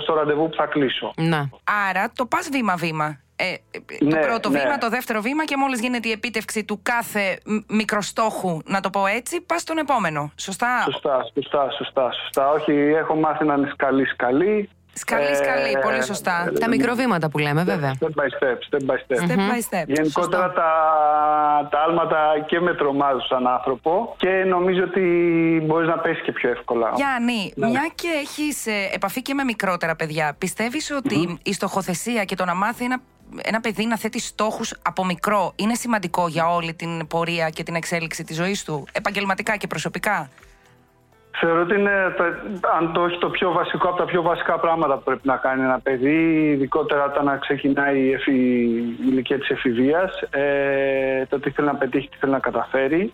στο 0.02 0.14
ραντεβού 0.14 0.48
που 0.48 0.56
θα 0.56 0.66
κλείσω. 0.66 1.12
Να. 1.16 1.48
Άρα 1.88 2.12
το 2.14 2.26
πας 2.26 2.48
βήμα-βήμα. 2.52 3.20
Ε, 3.36 3.54
το 3.98 4.04
ναι, 4.04 4.26
πρώτο 4.26 4.48
ναι. 4.48 4.58
βήμα, 4.58 4.78
το 4.78 4.88
δεύτερο 4.88 5.20
βήμα 5.20 5.44
και 5.44 5.56
μόλις 5.56 5.80
γίνεται 5.80 6.08
η 6.08 6.10
επίτευξη 6.10 6.64
του 6.64 6.80
κάθε 6.82 7.38
μικροστόχου, 7.68 8.58
να 8.64 8.80
το 8.80 8.90
πω 8.90 9.06
έτσι, 9.06 9.40
πας 9.40 9.60
στον 9.60 9.78
επόμενο. 9.78 10.32
Σωστά; 10.36 10.82
Σωστά, 10.84 11.30
σωστά, 11.34 11.70
σωστά. 11.70 12.12
σωστά. 12.12 12.50
Όχι, 12.50 12.72
έχω 12.72 13.14
μάθει 13.14 13.44
να 13.44 13.54
είναι 13.54 13.68
σκαλί 13.72 14.06
σκαλί. 14.06 14.68
Σκαλί, 14.92 15.34
σκαλί, 15.36 15.72
ε, 15.76 15.78
πολύ 15.82 16.02
σωστά. 16.04 16.50
Ε, 16.54 16.58
τα 16.58 16.68
μικροβήματα 16.68 17.28
που 17.28 17.38
λέμε, 17.38 17.64
βέβαια. 17.64 17.94
Step 18.00 18.06
by 18.06 18.28
step, 18.38 18.58
step 18.68 18.90
by 18.90 18.94
step. 18.94 19.28
Step 19.28 19.36
by 19.36 19.78
step. 19.78 19.86
Γενικότερα 19.86 20.52
τα, 20.52 20.70
τα 21.70 21.78
άλματα 21.88 22.44
και 22.46 22.60
με 22.60 22.74
τρομάζουν 22.74 23.20
σαν 23.20 23.46
άνθρωπο 23.46 24.14
και 24.16 24.28
νομίζω 24.28 24.82
ότι 24.82 25.00
μπορείς 25.66 25.88
να 25.88 25.98
πέσεις 25.98 26.22
και 26.22 26.32
πιο 26.32 26.50
εύκολα. 26.50 26.92
Γιάννη, 26.96 27.52
ναι. 27.56 27.68
μια 27.68 27.90
και 27.94 28.08
έχεις 28.20 28.66
ε, 28.66 28.90
επαφή 28.92 29.22
και 29.22 29.34
με 29.34 29.44
μικρότερα 29.44 29.96
παιδιά, 29.96 30.34
πιστεύεις 30.38 30.90
ότι 30.90 31.38
η 31.42 31.52
στοχοθεσία 31.52 32.24
και 32.24 32.34
το 32.34 32.44
να 32.44 32.54
μάθει 32.54 32.84
ένα 32.84 33.00
ένα 33.42 33.60
παιδί 33.60 33.86
να 33.86 33.98
θέτει 33.98 34.20
στόχους 34.20 34.74
από 34.82 35.04
μικρό 35.04 35.52
είναι 35.56 35.74
σημαντικό 35.74 36.28
για 36.28 36.54
όλη 36.54 36.74
την 36.74 37.06
πορεία 37.06 37.50
και 37.50 37.62
την 37.62 37.74
εξέλιξη 37.74 38.24
της 38.24 38.36
ζωής 38.36 38.64
του, 38.64 38.86
επαγγελματικά 38.92 39.56
και 39.56 39.66
προσωπικά; 39.66 40.30
Θεωρώ 41.40 41.60
ότι 41.60 41.74
είναι, 41.78 42.14
αν 42.78 42.92
το 42.92 43.02
όχι 43.02 43.18
το 43.18 43.28
πιο 43.30 43.52
βασικό 43.52 43.88
από 43.88 43.96
τα 43.96 44.04
πιο 44.04 44.22
βασικά 44.22 44.58
πράγματα 44.58 44.96
που 44.96 45.02
πρέπει 45.02 45.26
να 45.26 45.36
κάνει 45.36 45.62
ένα 45.62 45.80
παιδί, 45.80 46.50
ειδικότερα 46.52 47.04
όταν 47.04 47.38
ξεκινάει 47.40 48.00
η, 48.00 48.12
εφη, 48.12 48.32
η 48.32 48.96
ηλικία 49.08 49.38
της 49.38 49.48
εφηβείας, 49.48 50.20
ε, 50.30 51.26
το 51.28 51.40
τι 51.40 51.50
θέλει 51.50 51.66
να 51.66 51.74
πετύχει, 51.74 52.08
τι 52.08 52.16
θέλει 52.16 52.32
να 52.32 52.38
καταφέρει. 52.38 53.12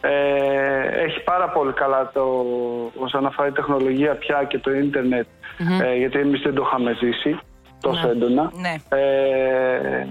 Ε, 0.00 1.02
έχει 1.04 1.22
πάρα 1.22 1.48
πολύ 1.48 1.72
καλά 1.72 2.10
το, 2.14 2.22
όσον 2.98 3.26
αφορά 3.26 3.48
η 3.48 3.52
τεχνολογία 3.52 4.14
πια 4.14 4.44
και 4.48 4.58
το 4.58 4.70
ιντερνετ 4.70 5.26
ε, 5.82 5.96
γιατί 5.96 6.18
εμείς 6.18 6.40
δεν 6.42 6.54
το 6.54 6.64
είχαμε 6.66 6.96
ζήσει 7.00 7.38
τόσο 7.80 8.06
ναι. 8.06 8.12
έντονα. 8.12 8.52
Ναι. 8.54 8.98
Ε, 8.98 10.06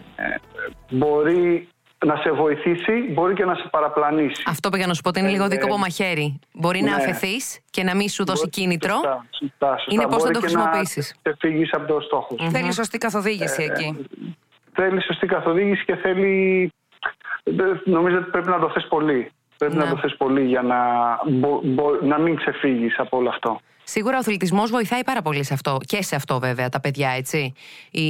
μπορεί 0.90 1.68
να 2.06 2.16
σε 2.16 2.32
βοηθήσει, 2.32 2.92
μπορεί 3.12 3.34
και 3.34 3.46
να 3.46 3.56
σε 3.56 3.68
παραπλανήσει. 3.72 4.44
Αυτό 4.48 4.70
πήγα 4.70 4.88
να 4.88 4.94
σου 4.94 5.02
πω 5.02 5.10
ότι 5.10 5.20
είναι 5.20 5.30
λίγο 5.30 5.44
ε, 5.44 5.48
δίκοπο 5.48 5.74
ε, 5.74 5.78
μαχαίρι. 5.78 6.40
Μπορεί 6.54 6.82
να 6.82 6.90
ναι. 6.90 6.96
αφαιθείς 6.96 7.60
και 7.70 7.84
να 7.84 7.96
μην 7.96 8.10
σου 8.10 8.26
δώσει 8.26 8.50
κίνητρο. 8.50 8.94
Σωστά, 8.94 9.26
σωστά, 9.40 9.78
σωστά. 9.78 9.94
Είναι 9.94 10.08
πώς 10.08 10.24
θα 10.24 10.32
το 10.32 10.40
χρησιμοποιήσεις. 10.40 11.16
Να 11.24 11.36
φύγει 11.40 11.68
από 11.72 11.94
το 11.94 12.00
στόχο 12.00 12.36
σου. 12.40 12.50
Θέλει 12.52 12.74
σωστή 12.74 12.98
καθοδήγηση 12.98 13.64
εκεί. 13.64 14.08
Θέλει 14.74 15.02
σωστή 15.02 15.28
καθοδήγηση 15.28 15.86
και 15.86 15.96
θέλει. 15.96 16.72
Νομίζω 17.86 18.18
ότι 18.18 18.30
πρέπει 18.30 18.50
να 18.50 18.60
το 18.60 18.70
θες 18.70 18.88
πολύ. 18.88 19.32
Πρέπει 19.58 19.76
να, 19.76 19.86
να 19.86 19.90
το 19.90 19.98
θες 19.98 20.16
πολύ 20.18 20.46
για 20.46 20.62
να, 20.62 20.78
να 22.02 22.18
μην 22.18 22.36
ξεφύγεις 22.36 23.00
από 23.00 23.18
όλο 23.18 23.30
αυτό. 23.30 23.60
Σίγουρα 23.90 24.16
ο 24.16 24.20
αθλητισμός 24.20 24.72
βοηθάει 24.72 25.04
πάρα 25.04 25.22
πολύ 25.22 25.44
σε 25.44 25.54
αυτό. 25.54 25.78
Και 25.86 26.04
σε 26.04 26.16
αυτό, 26.16 26.40
βέβαια, 26.40 26.70
τα 26.70 26.80
παιδιά, 26.80 27.10
έτσι. 27.10 27.54
Η, 27.92 28.10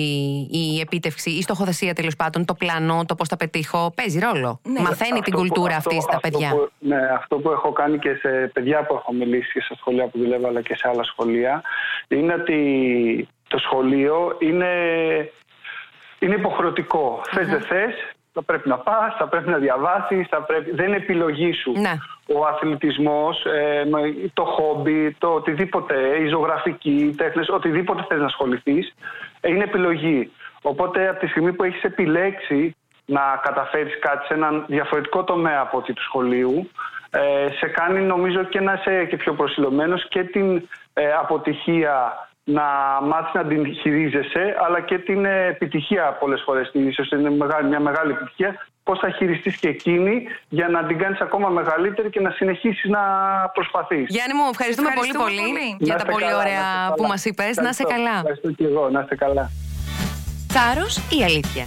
η 0.52 0.80
επίτευξη, 0.82 1.30
η 1.30 1.42
στοχοθεσία 1.42 1.94
τέλος 1.94 2.16
πάντων, 2.16 2.46
το 2.46 2.54
πλάνο, 2.54 3.06
το 3.06 3.16
πώς 3.16 3.28
θα 3.28 3.38
πετύχω, 3.38 3.94
παίζει 3.96 4.20
ρόλο. 4.20 4.60
Ναι. 4.64 4.82
Μαθαίνει 4.82 5.20
την 5.20 5.34
κουλτούρα 5.34 5.76
αυτή 5.76 6.02
στα 6.02 6.20
παιδιά. 6.20 6.50
που, 6.50 6.70
ναι, 6.80 6.98
αυτό 7.16 7.38
που 7.38 7.52
έχω 7.52 7.72
κάνει 7.72 8.00
και 8.00 8.14
σε 8.14 8.52
παιδιά 8.54 8.86
που 8.86 8.94
έχω 8.96 9.14
μιλήσει 9.14 9.52
και 9.52 9.62
σε 9.62 9.76
σχολεία 9.78 10.08
που 10.08 10.18
δουλεύω, 10.18 10.48
αλλά 10.48 10.62
και 10.62 10.76
σε 10.76 10.88
άλλα 10.88 11.04
σχολεία, 11.04 11.62
είναι 12.08 12.34
ότι 12.34 13.28
το 13.48 13.58
σχολείο 13.58 14.36
είναι, 14.40 14.72
είναι 16.20 16.36
υποχρεωτικό. 16.36 17.22
Mm-hmm. 17.24 17.34
Θες 17.34 17.48
δεν 17.48 17.62
θες, 17.62 17.94
θα 18.38 18.44
πρέπει 18.44 18.70
να 18.70 18.78
πας, 18.78 19.16
θα 19.18 19.28
πρέπει 19.28 19.50
να 19.50 19.58
διαβάσεις, 19.58 20.28
θα 20.28 20.42
πρέπει... 20.42 20.72
δεν 20.76 20.88
είναι 20.88 20.96
επιλογή 20.96 21.54
σου. 21.54 21.72
Ναι. 21.72 21.94
Ο 22.36 22.46
αθλητισμός, 22.46 23.46
ε, 23.46 23.84
το 24.34 24.44
χόμπι, 24.44 25.16
το 25.18 25.28
οτιδήποτε, 25.28 25.96
η 26.24 26.28
ζωγραφική, 26.28 26.96
οι 26.96 27.16
τέχνες, 27.16 27.50
οτιδήποτε 27.50 28.06
θες 28.08 28.20
να 28.20 28.26
ασχοληθείς, 28.26 28.94
είναι 29.48 29.64
επιλογή. 29.64 30.32
Οπότε 30.62 31.08
από 31.08 31.20
τη 31.20 31.28
στιγμή 31.28 31.54
που 31.54 31.64
έχεις 31.64 31.84
επιλέξει 31.84 32.76
να 33.06 33.40
καταφέρεις 33.44 34.00
κάτι 34.00 34.26
σε 34.26 34.34
έναν 34.34 34.66
διαφορετικό 34.68 35.24
τομέα 35.24 35.60
από 35.60 35.78
ότι 35.78 35.94
του 35.94 36.04
σχολείου, 36.04 36.70
ε, 37.10 37.48
σε 37.60 37.68
κάνει 37.68 38.00
νομίζω 38.02 38.44
και 38.44 38.60
να 38.60 38.74
είσαι 38.74 39.06
και 39.06 39.18
πιο 39.18 39.34
προσιλωμένος 39.34 40.08
και 40.08 40.24
την 40.24 40.68
ε, 40.94 41.12
αποτυχία 41.12 42.27
να 42.50 42.64
μάθεις 43.04 43.34
να 43.34 43.44
την 43.46 43.74
χειρίζεσαι, 43.74 44.56
αλλά 44.66 44.80
και 44.82 44.98
την 44.98 45.26
επιτυχία 45.26 46.18
πολλές 46.20 46.42
φορές. 46.46 46.72
Ίσως 46.74 47.10
είναι 47.12 47.30
μια 47.70 47.80
μεγάλη 47.80 48.12
επιτυχία. 48.12 48.68
Πώς 48.84 49.00
θα 49.00 49.10
χειριστείς 49.10 49.58
και 49.58 49.68
εκείνη 49.68 50.28
για 50.50 50.68
να 50.68 50.84
την 50.84 50.98
κάνεις 50.98 51.20
ακόμα 51.20 51.50
μεγαλύτερη 51.50 52.10
και 52.10 52.20
να 52.20 52.30
συνεχίσεις 52.30 52.90
να 52.90 53.00
προσπαθείς. 53.54 54.06
Γιάννη 54.10 54.34
μου, 54.34 54.44
ευχαριστούμε, 54.50 54.90
πολύ, 54.96 55.12
πολύ 55.18 55.76
για 55.80 55.96
τα 55.96 56.06
πολύ 56.06 56.34
ωραία 56.34 56.94
που 56.96 57.04
μας 57.04 57.26
είπες. 57.26 57.56
Να 57.56 57.70
είσαι 57.70 57.84
καλά. 57.84 58.16
Ευχαριστώ 58.16 58.52
και 58.52 58.66
εγώ. 58.66 58.90
Να 58.90 59.00
είσαι 59.00 59.16
καλά. 59.16 59.52
Θάρρος 60.48 60.98
ή 60.98 61.24
αλήθεια; 61.24 61.66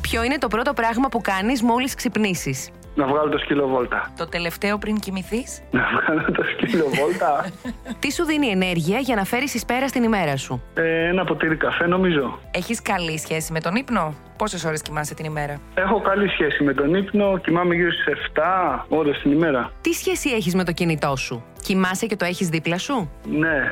Ποιο 0.00 0.22
είναι 0.22 0.38
το 0.38 0.48
πρώτο 0.48 0.72
πράγμα 0.72 1.08
που 1.08 1.20
κάνεις 1.20 1.62
μόλις 1.62 1.94
ξυπνήσεις; 1.94 2.70
Να 2.94 3.06
βγάλω 3.06 3.28
το 3.28 3.38
σκύλο 3.38 3.66
βόλτα. 3.68 4.12
Το 4.16 4.28
τελευταίο 4.28 4.78
πριν 4.78 4.98
κοιμηθείς; 4.98 5.60
Να 5.70 5.80
βγάλω 5.94 6.32
το 6.32 6.42
σκύλο 6.44 6.84
βόλτα. 6.88 7.44
Τι 7.98 8.12
σου 8.12 8.24
δίνει 8.24 8.46
ενέργεια 8.46 8.98
για 8.98 9.14
να 9.14 9.24
φέρεις 9.24 9.54
εις 9.54 9.64
πέρα 9.64 9.88
στην 9.88 10.02
ημέρα 10.02 10.36
σου; 10.36 10.62
Ε, 10.74 11.08
ένα 11.08 11.24
ποτήρι 11.24 11.56
καφέ, 11.56 11.86
νομίζω. 11.86 12.38
Έχεις 12.50 12.82
καλή 12.82 13.18
σχέση 13.18 13.52
με 13.52 13.60
τον 13.60 13.74
ύπνο; 13.74 14.14
Πόσες 14.36 14.64
ώρες 14.64 14.82
κοιμάσαι 14.82 15.14
την 15.14 15.24
ημέρα; 15.24 15.60
Έχω 15.74 16.00
καλή 16.00 16.28
σχέση 16.28 16.62
με 16.64 16.74
τον 16.74 16.94
ύπνο. 16.94 17.38
Κοιμάμαι 17.38 17.74
γύρω 17.74 17.90
στις 17.92 18.04
7 18.34 18.86
ώρες 18.88 19.18
την 19.22 19.32
ημέρα. 19.32 19.72
Τι 19.80 19.92
σχέση 19.92 20.30
έχεις 20.30 20.54
με 20.54 20.64
το 20.64 20.72
κινητό 20.72 21.16
σου; 21.16 21.44
Κοιμάσαι 21.62 22.06
και 22.06 22.16
το 22.16 22.24
έχεις 22.24 22.48
δίπλα 22.48 22.78
σου; 22.78 23.10
Ναι, 23.30 23.48
ε, 23.48 23.70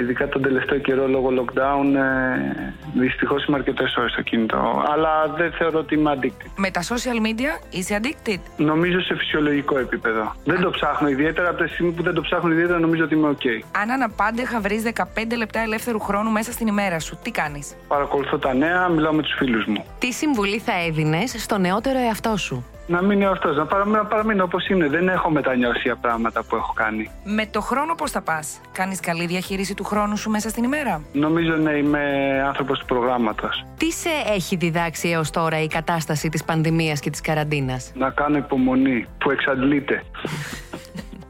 ειδικά 0.00 0.28
τον 0.28 0.42
τελευταίο 0.42 0.78
καιρό 0.78 1.08
λόγω 1.08 1.28
lockdown, 1.38 1.94
ε, 1.94 3.00
δυστυχώς 3.00 3.44
είμαι 3.44 3.56
αρκετές 3.56 3.96
ώρες 3.96 4.12
στο 4.12 4.22
κινητό. 4.22 4.84
Αλλά 4.92 5.34
δεν 5.36 5.52
θεωρώ 5.52 5.78
ότι 5.78 5.94
είμαι 5.94 6.18
addicted. 6.18 6.50
Με 6.56 6.70
τα 6.70 6.82
social 6.82 7.18
media 7.26 7.62
είσαι 7.70 8.00
addicted; 8.02 8.40
Νομίζω 8.56 9.00
σε 9.00 9.14
φυσιολογικό 9.16 9.78
επίπεδο. 9.78 10.34
Δεν 10.44 10.60
το 10.60 10.70
ψάχνω 10.70 11.08
ιδιαίτερα. 11.08 11.48
Από 11.48 11.62
τη 11.62 11.68
στιγμή 11.68 11.92
που 11.92 12.02
δεν 12.02 12.14
το 12.14 12.20
ψάχνω 12.20 12.52
ιδιαίτερα, 12.52 12.78
νομίζω 12.78 13.04
ότι 13.04 13.14
είμαι 13.14 13.28
OK. 13.30 13.46
Αν 13.82 13.90
αναπάντεχα 13.90 14.60
βρεις 14.60 14.82
15 14.82 15.36
λεπτά 15.36 15.60
ελεύθερου 15.60 16.00
χρόνου 16.00 16.30
μέσα 16.30 16.52
στην 16.52 16.66
ημέρα 16.66 16.98
σου, 17.00 17.18
τι 17.22 17.30
κάνεις; 17.30 17.76
Παρακολουθώ 17.88 18.38
τα 18.38 18.54
νέα, 18.54 18.88
μιλάω 18.88 19.12
με 19.12 19.22
τους 19.22 19.34
φίλους 19.38 19.64
μου. 19.66 19.84
Τι 19.98 20.12
συμβουλή 20.12 20.58
θα 20.58 20.72
έδινες 20.86 21.34
στο 21.38 21.58
νεότερο 21.58 21.98
εαυτό 21.98 22.36
σου; 22.36 22.64
Να 22.86 23.02
μείνει 23.02 23.24
αυτός, 23.24 23.56
να 23.56 23.66
παραμείνω, 23.66 24.04
παραμείνω 24.04 24.44
όπως 24.44 24.68
είναι. 24.68 24.88
Δεν 24.88 25.08
έχω 25.08 25.30
μετανιώσει 25.30 25.80
για 25.84 25.96
πράγματα 25.96 26.44
που 26.44 26.56
έχω 26.56 26.72
κάνει. 26.72 27.10
Με 27.24 27.46
το 27.46 27.60
χρόνο 27.60 27.94
πώς 27.94 28.10
θα 28.10 28.22
πας, 28.22 28.60
Κάνεις 28.72 29.00
καλή 29.00 29.26
διαχείριση 29.26 29.74
του 29.74 29.84
χρόνου 29.84 30.16
σου 30.16 30.30
μέσα 30.30 30.48
στην 30.48 30.64
ημέρα; 30.64 31.02
Νομίζω 31.12 31.56
ναι, 31.56 31.72
είμαι 31.72 32.02
άνθρωπος 32.46 32.78
του 32.78 32.86
προγράμματος. 32.86 33.64
Τι 33.76 33.92
σε 33.92 34.08
έχει 34.34 34.56
διδάξει 34.56 35.08
έως 35.08 35.30
τώρα 35.30 35.62
η 35.62 35.66
κατάσταση 35.66 36.28
της 36.28 36.44
πανδημίας 36.44 37.00
και 37.00 37.10
της 37.10 37.20
καραντίνας, 37.20 37.92
Να 37.94 38.10
κάνω 38.10 38.36
υπομονή 38.36 39.06
που 39.18 39.30
εξαντλείται. 39.30 40.02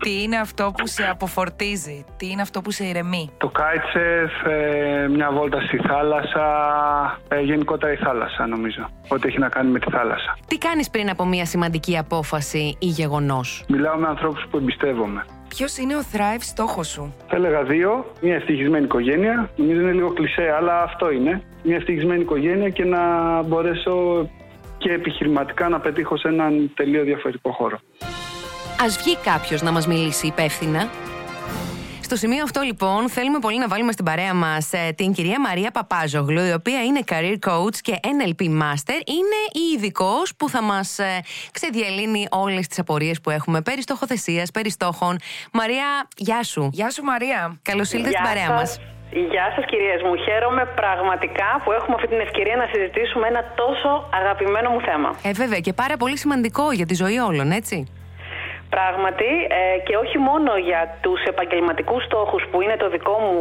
Τι 0.06 0.22
είναι 0.22 0.36
αυτό 0.36 0.72
που 0.76 0.86
σε 0.86 1.08
αποφορτίζει, 1.10 2.04
τι 2.16 2.30
είναι 2.30 2.42
αυτό 2.42 2.60
που 2.60 2.70
σε 2.70 2.84
ηρεμεί; 2.84 3.30
Το 3.38 3.52
kitesurf, 3.56 4.50
ε, 4.50 5.08
μια 5.08 5.30
βόλτα 5.32 5.60
στη 5.60 5.76
θάλασσα, 5.76 6.44
ε, 7.28 7.40
γενικότερα 7.40 7.92
η 7.92 7.96
θάλασσα 7.96 8.46
νομίζω. 8.46 8.88
Ό,τι 9.08 9.28
έχει 9.28 9.38
να 9.38 9.48
κάνει 9.48 9.70
με 9.70 9.78
τη 9.78 9.90
θάλασσα. 9.90 10.38
Τι 10.46 10.58
κάνεις 10.58 10.90
πριν 10.90 11.10
από 11.10 11.25
μια 11.25 11.44
σημαντική 11.44 11.98
απόφαση 11.98 12.76
ή 12.78 12.86
γεγονός; 12.86 13.64
Μιλάω 13.68 13.96
με 13.96 14.06
ανθρώπους 14.06 14.46
που 14.50 14.56
εμπιστεύομαι. 14.56 15.25
Ποιος 15.48 15.76
είναι 15.76 15.96
ο 15.96 16.00
Thrive 16.12 16.40
στόχος 16.40 16.88
σου, 16.88 17.14
Θα 17.28 17.36
έλεγα 17.36 17.62
δύο. 17.62 18.12
Μια 18.22 18.34
ευτυχισμένη 18.34 18.84
οικογένεια. 18.84 19.50
Νομίζω 19.56 19.80
είναι 19.80 19.92
λίγο 19.92 20.12
κλεισέ, 20.12 20.54
αλλά 20.58 20.82
αυτό 20.82 21.10
είναι. 21.10 21.42
Μια 21.62 21.76
ευτυχισμένη 21.76 22.20
οικογένεια 22.20 22.68
και 22.68 22.84
να 22.84 23.00
μπορέσω 23.42 24.28
και 24.78 24.92
επιχειρηματικά 24.92 25.68
να 25.68 25.80
πετύχω 25.80 26.16
σε 26.16 26.28
έναν 26.28 26.70
τελείως 26.75 27.04
διαφορετικό 27.04 27.50
χώρο. 27.52 27.78
Ας 28.80 28.97
βγει 28.99 29.16
κάποιος 29.16 29.62
να 29.62 29.73
μας 29.73 29.87
μιλήσει 29.87 30.26
υπεύθυνα. 30.26 30.88
Στο 32.00 32.16
σημείο 32.16 32.42
αυτό 32.42 32.61
λοιπόν 32.61 33.09
θέλουμε 33.09 33.38
πολύ 33.38 33.59
να 33.59 33.68
βάλουμε 33.68 33.92
στην 33.92 34.04
παρέα 34.04 34.35
μας 34.35 34.73
ε, 34.73 34.92
την 34.97 35.12
κυρία 35.12 35.40
Μαρία 35.40 35.71
Παπάζογλου 35.71 36.45
η 36.45 36.52
οποία 36.52 36.83
είναι 36.83 37.00
career 37.11 37.38
coach 37.49 37.76
και 37.80 37.95
NLP 38.02 38.42
master 38.42 38.99
είναι 39.16 39.40
η 39.52 39.64
ειδικός 39.75 40.35
που 40.37 40.49
θα 40.49 40.62
μας 40.62 40.99
ε, 40.99 41.21
ξεδιαλύνει 41.52 42.26
όλες 42.30 42.66
τις 42.66 42.78
απορίες 42.78 43.21
που 43.21 43.30
έχουμε 43.30 43.62
περί 43.62 43.83
στοχοθεσίας, 43.83 44.50
περί 44.50 44.71
στόχων. 44.71 45.16
Μαρία, 45.52 46.09
γεια 46.16 46.42
σου. 46.42 46.71
Γεια 46.73 46.90
σου 46.90 47.02
Μαρία. 47.02 47.59
Καλώς 47.62 47.92
ήλθες 47.92 48.12
στην 48.12 48.25
παρέα 48.25 48.50
μας. 48.50 48.80
Γεια 49.30 49.52
σας 49.54 49.64
κυρίες 49.64 50.02
μου. 50.02 50.16
Χαίρομαι 50.16 50.64
πραγματικά 50.75 51.61
που 51.64 51.73
έχουμε 51.73 51.95
αυτή 51.95 52.09
την 52.09 52.21
ευκαιρία 52.21 52.56
να 52.56 52.66
συζητήσουμε 52.73 53.26
ένα 53.26 53.42
τόσο 53.54 54.09
αγαπημένο 54.21 54.71
μου 54.71 54.80
θέμα. 54.80 55.16
Ε 55.23 55.33
βέβαια 55.33 55.61
και 55.61 55.73
πάρα 55.73 55.97
πολύ 55.97 56.18
σημαντικό 56.18 56.73
για 56.73 56.87
τη 56.87 56.95
ζωή 56.95 57.18
όλων, 57.18 57.50
έτσι. 57.50 57.87
Πράγματι 58.78 59.30
ε, 59.59 59.78
και 59.87 59.95
όχι 60.04 60.18
μόνο 60.28 60.50
για 60.68 60.80
τους 61.04 61.21
επαγγελματικούς 61.33 62.02
στόχους 62.04 62.42
που 62.50 62.56
είναι 62.62 62.76
το 62.76 62.88
δικό 62.95 63.16
μου 63.26 63.40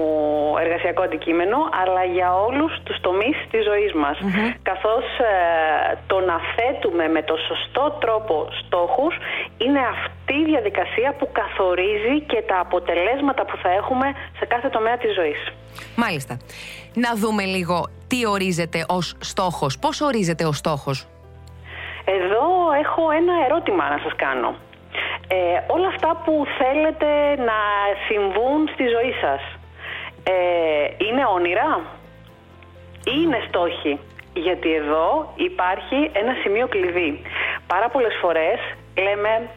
εργασιακό 0.64 1.02
αντικείμενο 1.02 1.58
αλλά 1.82 2.04
για 2.16 2.30
όλους 2.48 2.72
τους 2.84 2.98
τομείς 3.02 3.38
της 3.52 3.62
ζωής 3.70 3.94
μας 3.94 4.18
καθώς 4.70 5.06
ε, 5.20 5.34
το 6.08 6.18
να 6.30 6.38
θέτουμε 6.56 7.08
με 7.16 7.22
το 7.30 7.36
σωστό 7.48 7.98
τρόπο 8.04 8.48
στόχους 8.62 9.14
είναι 9.58 9.82
αυτή 9.96 10.36
η 10.44 10.46
διαδικασία 10.52 11.10
που 11.18 11.30
καθορίζει 11.32 12.16
και 12.32 12.40
τα 12.50 12.58
αποτελέσματα 12.60 13.46
που 13.46 13.58
θα 13.64 13.70
έχουμε 13.70 14.08
σε 14.40 14.46
κάθε 14.46 14.70
τομέα 14.70 14.98
της 14.98 15.14
ζωής. 15.14 15.42
Μάλιστα. 15.96 16.38
Να 16.94 17.16
δούμε 17.16 17.44
λίγο 17.44 17.78
τι 18.08 18.28
ορίζεται 18.28 18.86
ως 18.88 19.16
στόχος. 19.20 19.80
Πώς 19.80 20.02
ορίζεται 20.02 20.46
ο 20.46 20.52
στόχος; 20.52 21.08
Εδώ 22.06 22.46
έχω 22.84 23.04
ένα 23.22 23.34
ερώτημα 23.46 23.90
να 23.90 23.98
σας 24.04 24.16
κάνω. 24.16 24.56
Ε, 25.28 25.38
όλα 25.68 25.88
αυτά 25.88 26.22
που 26.26 26.46
θέλετε 26.58 27.06
να 27.50 27.60
συμβούν 28.08 28.68
στη 28.74 28.84
ζωή 28.88 29.14
σας 29.22 29.42
ε, 30.24 31.06
είναι 31.06 31.26
όνειρα; 31.26 31.82
Ή 33.06 33.12
είναι 33.24 33.44
στόχοι; 33.48 34.00
Γιατί 34.34 34.74
εδώ 34.74 35.34
υπάρχει 35.36 36.10
ένα 36.14 36.34
σημείο 36.44 36.68
κλειδί. 36.68 37.22
Πάρα 37.68 37.90
πολλές 37.90 38.18
φορές 38.22 38.60
λέμε 38.98 39.50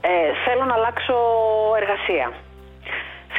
ε, 0.00 0.10
θέλω 0.44 0.64
να 0.64 0.74
αλλάξω 0.74 1.16
εργασία. 1.80 2.32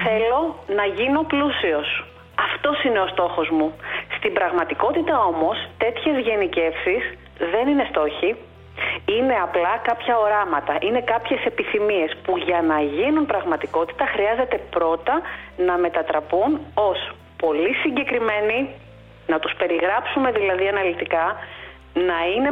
Θέλω 0.03 0.55
να 0.75 0.85
γίνω 0.85 1.21
πλούσιος. 1.23 2.05
Αυτός 2.35 2.83
είναι 2.83 2.99
ο 2.99 3.07
στόχος 3.07 3.49
μου. 3.49 3.75
Στην 4.17 4.33
πραγματικότητα 4.33 5.25
όμως 5.25 5.57
τέτοιες 5.77 6.17
γενικεύσεις 6.27 7.03
δεν 7.51 7.67
είναι 7.67 7.87
στόχοι, 7.89 8.35
είναι 9.05 9.35
απλά 9.43 9.73
κάποια 9.83 10.17
οράματα, 10.17 10.77
είναι 10.79 11.01
κάποιες 11.01 11.45
επιθυμίες 11.45 12.17
που 12.23 12.37
για 12.37 12.61
να 12.61 12.81
γίνουν 12.81 13.25
πραγματικότητα 13.25 14.05
χρειάζεται 14.05 14.57
πρώτα 14.69 15.21
να 15.57 15.77
μετατραπούν 15.77 16.59
ως 16.73 17.11
πολύ 17.37 17.73
συγκεκριμένοι, 17.73 18.69
να 19.27 19.39
τους 19.39 19.53
περιγράψουμε 19.57 20.31
δηλαδή 20.31 20.67
αναλυτικά, 20.67 21.35
να 21.93 22.17
είναι 22.35 22.51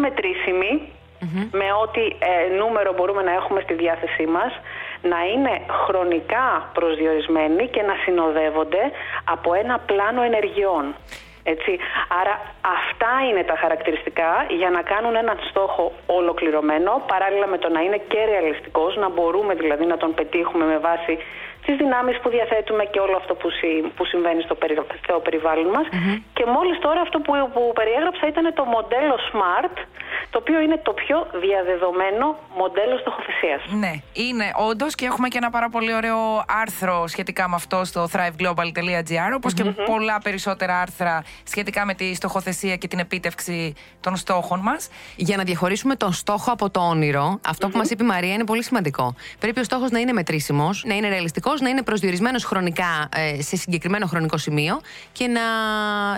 με 1.51 1.67
ό,τι 1.83 2.01
ε, 2.01 2.55
νούμερο 2.57 2.93
μπορούμε 2.93 3.21
να 3.21 3.33
έχουμε 3.33 3.61
στη 3.61 3.73
διάθεσή 3.73 4.25
μας, 4.25 4.51
να 5.01 5.19
είναι 5.33 5.61
χρονικά 5.85 6.69
προσδιορισμένοι 6.73 7.67
και 7.67 7.81
να 7.81 7.95
συνοδεύονται 8.03 8.91
από 9.23 9.53
ένα 9.53 9.79
πλάνο 9.79 10.21
ενεργειών. 10.21 10.95
Έτσι. 11.43 11.79
Άρα 12.21 12.41
αυτά 12.79 13.11
είναι 13.29 13.43
τα 13.43 13.55
χαρακτηριστικά 13.55 14.45
για 14.49 14.69
να 14.69 14.81
κάνουν 14.81 15.15
έναν 15.15 15.39
στόχο 15.49 15.91
ολοκληρωμένο, 16.05 17.03
παράλληλα 17.07 17.47
με 17.47 17.57
το 17.57 17.69
να 17.69 17.81
είναι 17.81 17.97
και 18.07 18.25
ρεαλιστικός, 18.25 18.95
να 18.95 19.09
μπορούμε 19.09 19.53
δηλαδή 19.53 19.85
να 19.85 19.97
τον 19.97 20.13
πετύχουμε 20.13 20.65
με 20.65 20.77
βάση 20.77 21.17
τις 21.65 21.75
δυνάμεις 21.81 22.15
που 22.21 22.29
διαθέτουμε 22.29 22.83
και 22.93 22.99
όλο 22.99 23.15
αυτό 23.21 23.33
που, 23.35 23.47
που 23.95 24.05
συμβαίνει 24.05 24.41
στο, 24.41 24.55
περι, 24.55 24.75
περιβάλλον 25.23 25.69
μας. 25.75 25.85
Και 26.37 26.45
μόλις 26.55 26.79
τώρα 26.79 27.01
αυτό 27.01 27.17
που, 27.19 27.31
που 27.53 27.61
περιέγραψα 27.79 28.27
ήταν 28.27 28.53
το 28.53 28.63
μοντέλο 28.65 29.15
SMART, 29.29 29.75
το 30.29 30.37
οποίο 30.37 30.59
είναι 30.59 30.77
το 30.83 30.93
πιο 30.93 31.27
διαδεδομένο 31.33 32.25
μοντέλο 32.57 32.97
στοχοθεσίας. 32.97 33.61
Ναι, 33.83 33.93
είναι 34.13 34.51
όντως 34.69 34.95
και 34.95 35.05
έχουμε 35.05 35.27
και 35.27 35.37
ένα 35.37 35.49
πάρα 35.49 35.69
πολύ 35.69 35.93
ωραίο 35.93 36.43
άρθρο 36.61 37.07
σχετικά 37.07 37.49
με 37.49 37.55
αυτό 37.55 37.85
στο 37.85 38.07
thriveglobal.gr, 38.13 39.31
οπω 39.35 39.49
και 39.49 39.63
πολλά 39.63 40.17
περισσότερα 40.23 40.79
άρθρα 40.81 41.23
σχετικά 41.43 41.85
με 41.85 41.93
τη 41.93 42.15
στοχοθεσία 42.15 42.75
και 42.75 42.87
την 42.87 42.99
επίτευξη 42.99 43.73
των 44.01 44.15
στόχων 44.15 44.59
μας. 44.59 44.89
Για 45.15 45.37
να 45.37 45.43
διαχωρίσουμε 45.43 45.95
τον 45.95 46.11
στόχο 46.13 46.51
από 46.51 46.69
το 46.69 46.79
όνειρο, 46.79 47.39
αυτό 47.47 47.69
που 47.69 47.77
μας 47.77 47.89
είπε 47.89 48.03
η 48.03 48.07
Μαρία 48.07 48.33
είναι 48.33 48.43
πολύ 48.43 48.63
σημαντικό. 48.63 49.15
Πρέπει 49.39 49.59
ο 49.59 49.63
στόχος 49.63 49.91
να 49.91 49.99
είναι 49.99 50.13
μετρήσιμος, 50.13 50.83
να 50.85 50.93
είναι 50.95 51.09
ρεαλιστικός, 51.09 51.52
να 51.61 51.69
είναι 51.69 51.83
προσδιορισμένος 51.83 52.43
χρονικά 52.43 53.09
ε, 53.15 53.41
σε 53.41 53.55
συγκεκριμένο 53.55 54.05
χρονικό 54.05 54.37
σημείο 54.37 54.81
και 55.11 55.27
να, 55.27 55.41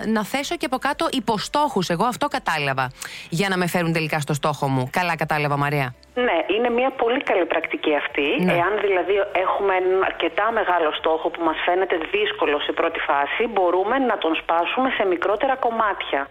να 0.06 0.24
θέσω 0.24 0.56
και 0.56 0.66
από 0.66 0.78
κάτω 0.78 1.08
υποστόχους. 1.12 1.88
Εγώ 1.88 2.04
αυτό 2.04 2.26
κατάλαβα. 2.28 2.90
Για 3.28 3.48
να 3.48 3.56
με 3.56 3.66
φέρουν 3.66 3.92
τελικά 3.92 4.20
στο 4.20 4.34
στόχο 4.34 4.68
μου. 4.68 4.88
Καλά 4.92 5.16
κατάλαβα, 5.16 5.56
Μαρία. 5.56 5.94
Ναι, 6.14 6.38
είναι 6.56 6.70
μια 6.70 6.90
πολύ 6.90 7.22
καλή 7.22 7.44
πρακτική 7.46 7.94
αυτή. 8.02 8.26
Ναι. 8.44 8.52
Εάν 8.52 8.72
δηλαδή 8.80 9.14
έχουμε 9.44 9.72
έναν 9.80 10.02
αρκετά 10.02 10.52
μεγάλο 10.52 10.92
στόχο 10.92 11.26
που 11.30 11.42
μας 11.42 11.56
φαίνεται 11.64 11.96
δύσκολο 12.16 12.60
σε 12.60 12.72
πρώτη 12.72 13.00
φάση, 13.08 13.42
μπορούμε 13.52 13.98
να 13.98 14.18
τον 14.18 14.34
σπάσουμε 14.40 14.88
σε 14.96 15.04
μικρότερα 15.04 15.56
κομμάτια. 15.56 16.28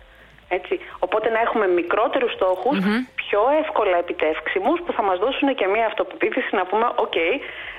Έτσι. 0.48 0.80
Οπότε 1.00 1.30
να 1.30 1.40
έχουμε 1.40 1.68
μικρότερους 1.68 2.32
στόχους, 2.38 2.78
πιο 3.27 3.41
εύκολα 3.62 3.98
επιτεύξιμους, 3.98 4.77
που 4.86 4.91
θα 4.98 5.03
μας 5.03 5.17
δώσουν 5.20 5.55
και 5.55 5.67
μια 5.67 5.86
αυτοπεποίθηση 5.86 6.55
να 6.55 6.65
πούμε 6.65 6.86
«ΟΚ, 6.96 7.13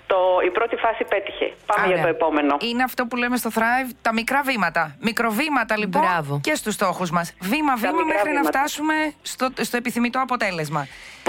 το, 0.06 0.18
η 0.48 0.50
πρώτη 0.50 0.76
φάση 0.76 1.04
πέτυχε, 1.04 1.46
πάμε 1.66 1.82
Άρα, 1.82 1.92
για 1.94 2.02
το 2.02 2.08
επόμενο». 2.08 2.56
Είναι 2.70 2.82
αυτό 2.82 3.06
που 3.06 3.16
λέμε 3.16 3.36
στο 3.36 3.50
Thrive, 3.56 3.90
τα 4.02 4.12
μικρά 4.12 4.40
βήματα. 4.50 4.96
Μικροβήματα 5.00 5.74
λοιπόν 5.78 6.02
Μπράβο. 6.02 6.40
και 6.42 6.54
στους 6.54 6.74
στόχους 6.74 7.10
μας. 7.10 7.26
Βήμα-βήμα 7.52 7.92
μικρά 7.92 8.06
μέχρι 8.12 8.30
να 8.32 8.40
βήματα. 8.40 8.58
φτάσουμε 8.58 8.94
στο, 9.22 9.46
στο 9.68 9.76
επιθυμητό 9.76 10.18
αποτέλεσμα. 10.26 10.82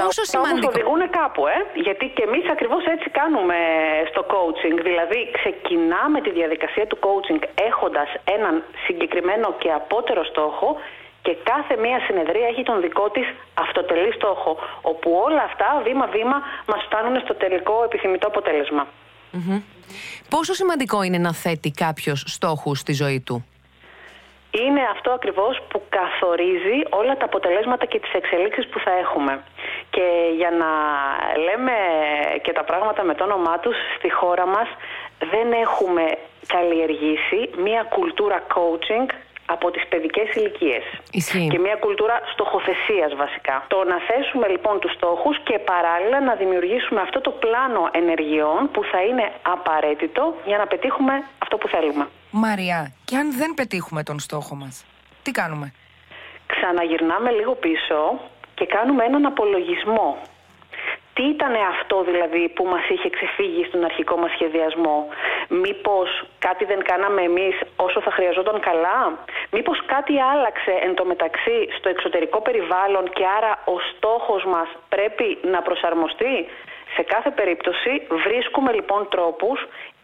Πόσο 0.04 0.22
Θα 0.26 0.38
όμως 0.40 0.48
σημαντικό. 0.48 0.72
οδηγούν 0.74 1.02
κάπου, 1.20 1.42
ε. 1.56 1.58
Γιατί 1.86 2.06
και 2.16 2.24
εμείς 2.30 2.46
ακριβώς 2.56 2.84
έτσι 2.86 3.08
κάνουμε 3.20 3.58
στο 4.12 4.22
coaching. 4.34 4.76
Δηλαδή, 4.90 5.20
ξεκινάμε 5.40 6.18
τη 6.26 6.32
διαδικασία 6.40 6.86
του 6.88 6.98
coaching 7.06 7.42
έχοντας 7.70 8.10
έναν 8.36 8.64
συγκεκριμένο 8.86 9.48
και 9.62 9.70
απότερο 9.72 10.24
στόχο 10.24 10.68
και 11.28 11.38
κάθε 11.52 11.76
μία 11.84 12.00
συνεδρία 12.08 12.48
έχει 12.48 12.64
τον 12.64 12.82
δικό 12.82 13.10
της 13.10 13.28
αυτοτελή 13.54 14.12
στόχο, 14.14 14.58
όπου 14.82 15.08
όλα 15.26 15.44
αυτά 15.44 15.82
βήμα-βήμα 15.84 16.38
μας 16.68 16.82
φτάνουν 16.86 17.20
στο 17.20 17.34
τελικό 17.36 17.84
επιθυμητό 17.84 18.28
αποτέλεσμα. 18.28 18.88
Πόσο 20.30 20.54
σημαντικό 20.54 21.02
είναι 21.04 21.18
να 21.18 21.34
θέτει 21.34 21.72
κάποιος 21.72 22.24
στόχους 22.28 22.80
στη 22.80 22.94
ζωή 22.94 23.20
του; 23.26 23.46
Είναι 24.52 24.82
αυτό 24.92 25.12
ακριβώς 25.12 25.60
που 25.70 25.82
καθορίζει 25.90 26.78
όλα 26.90 27.18
τα 27.18 27.26
αποτελέσματα 27.26 27.86
και 27.86 28.00
τις 28.00 28.14
εξελίξεις 28.14 28.68
που 28.68 28.80
θα 28.80 28.92
έχουμε. 29.04 29.44
Και 29.90 30.08
για 30.36 30.52
να 30.62 30.72
λέμε 31.46 31.76
και 32.42 32.52
τα 32.52 32.64
πράγματα 32.64 33.04
με 33.04 33.14
το 33.16 33.24
όνομά 33.24 33.60
τους, 33.60 33.76
στη 33.98 34.10
χώρα 34.12 34.46
μας 34.46 34.68
δεν 35.32 35.52
έχουμε 35.52 36.04
καλλιεργήσει 36.48 37.40
μία 37.64 37.84
κουλτούρα 37.84 38.40
coaching 38.56 39.08
από 39.54 39.72
τις 39.72 39.84
παιδικές 39.88 40.28
ηλικίες. 40.36 40.84
Ισχύει. 41.12 41.48
Και 41.48 41.60
μια 41.60 41.76
κουλτούρα 41.76 42.18
στοχοθεσίας 42.34 43.16
βασικά. 43.16 43.66
Το 43.68 43.84
να 43.92 43.98
θέσουμε 44.08 44.48
λοιπόν 44.48 44.80
τους 44.80 44.94
στόχους 44.98 45.36
και 45.44 45.60
παράλληλα 45.60 46.20
να 46.22 46.34
δημιουργήσουμε 46.36 47.02
αυτό 47.02 47.22
το 47.22 47.32
πλάνο 47.32 47.90
ενεργειών 47.92 48.60
που 48.74 48.82
θα 48.92 49.00
είναι 49.08 49.26
απαραίτητο 49.42 50.36
για 50.46 50.58
να 50.58 50.68
πετύχουμε 50.68 51.14
αυτό 51.40 51.58
που 51.58 51.68
θέλουμε. 51.68 52.08
Μαριά, 52.32 52.92
και 53.06 53.16
αν 53.16 53.38
δεν 53.38 53.54
πετύχουμε 53.54 54.04
τον 54.04 54.20
στόχο 54.20 54.56
μας, 54.56 54.86
τι 55.24 55.32
κάνουμε; 55.32 55.74
Ξαναγυρνάμε 56.48 57.32
λίγο 57.32 57.54
πίσω 57.56 58.20
και 58.54 58.66
κάνουμε 58.66 59.04
έναν 59.04 59.26
απολογισμό. 59.26 60.18
Τι 61.18 61.24
ήταν 61.24 61.54
αυτό 61.80 62.04
δηλαδή 62.04 62.50
που 62.56 62.64
μας 62.66 62.90
είχε 62.90 63.10
ξεφύγει 63.10 63.64
στον 63.66 63.84
αρχικό 63.84 64.18
μας 64.18 64.32
σχεδιασμό; 64.32 65.08
Μήπως 65.48 66.10
κάτι 66.40 66.66
δεν 66.66 66.84
κάναμε 66.84 67.22
εμείς 67.22 67.56
όσο 67.76 68.02
θα 68.02 68.12
χρειαζόταν 68.12 68.60
καλά; 68.60 69.00
Μήπως 69.52 69.86
κάτι 69.86 70.20
άλλαξε 70.22 70.74
εν 70.86 70.96
τω 70.96 71.06
μεταξύ 71.06 71.58
στο 71.78 71.90
εξωτερικό 71.90 72.42
περιβάλλον 72.42 73.10
και 73.10 73.26
άρα 73.38 73.52
ο 73.66 73.80
στόχος 73.90 74.46
μας 74.46 74.68
πρέπει 74.90 75.38
να 75.42 75.62
προσαρμοστεί; 75.62 76.36
Σε 76.98 77.04
κάθε 77.14 77.32
περίπτωση 77.40 77.92
βρίσκουμε 78.26 78.72
λοιπόν 78.78 79.02
τρόπους 79.14 79.58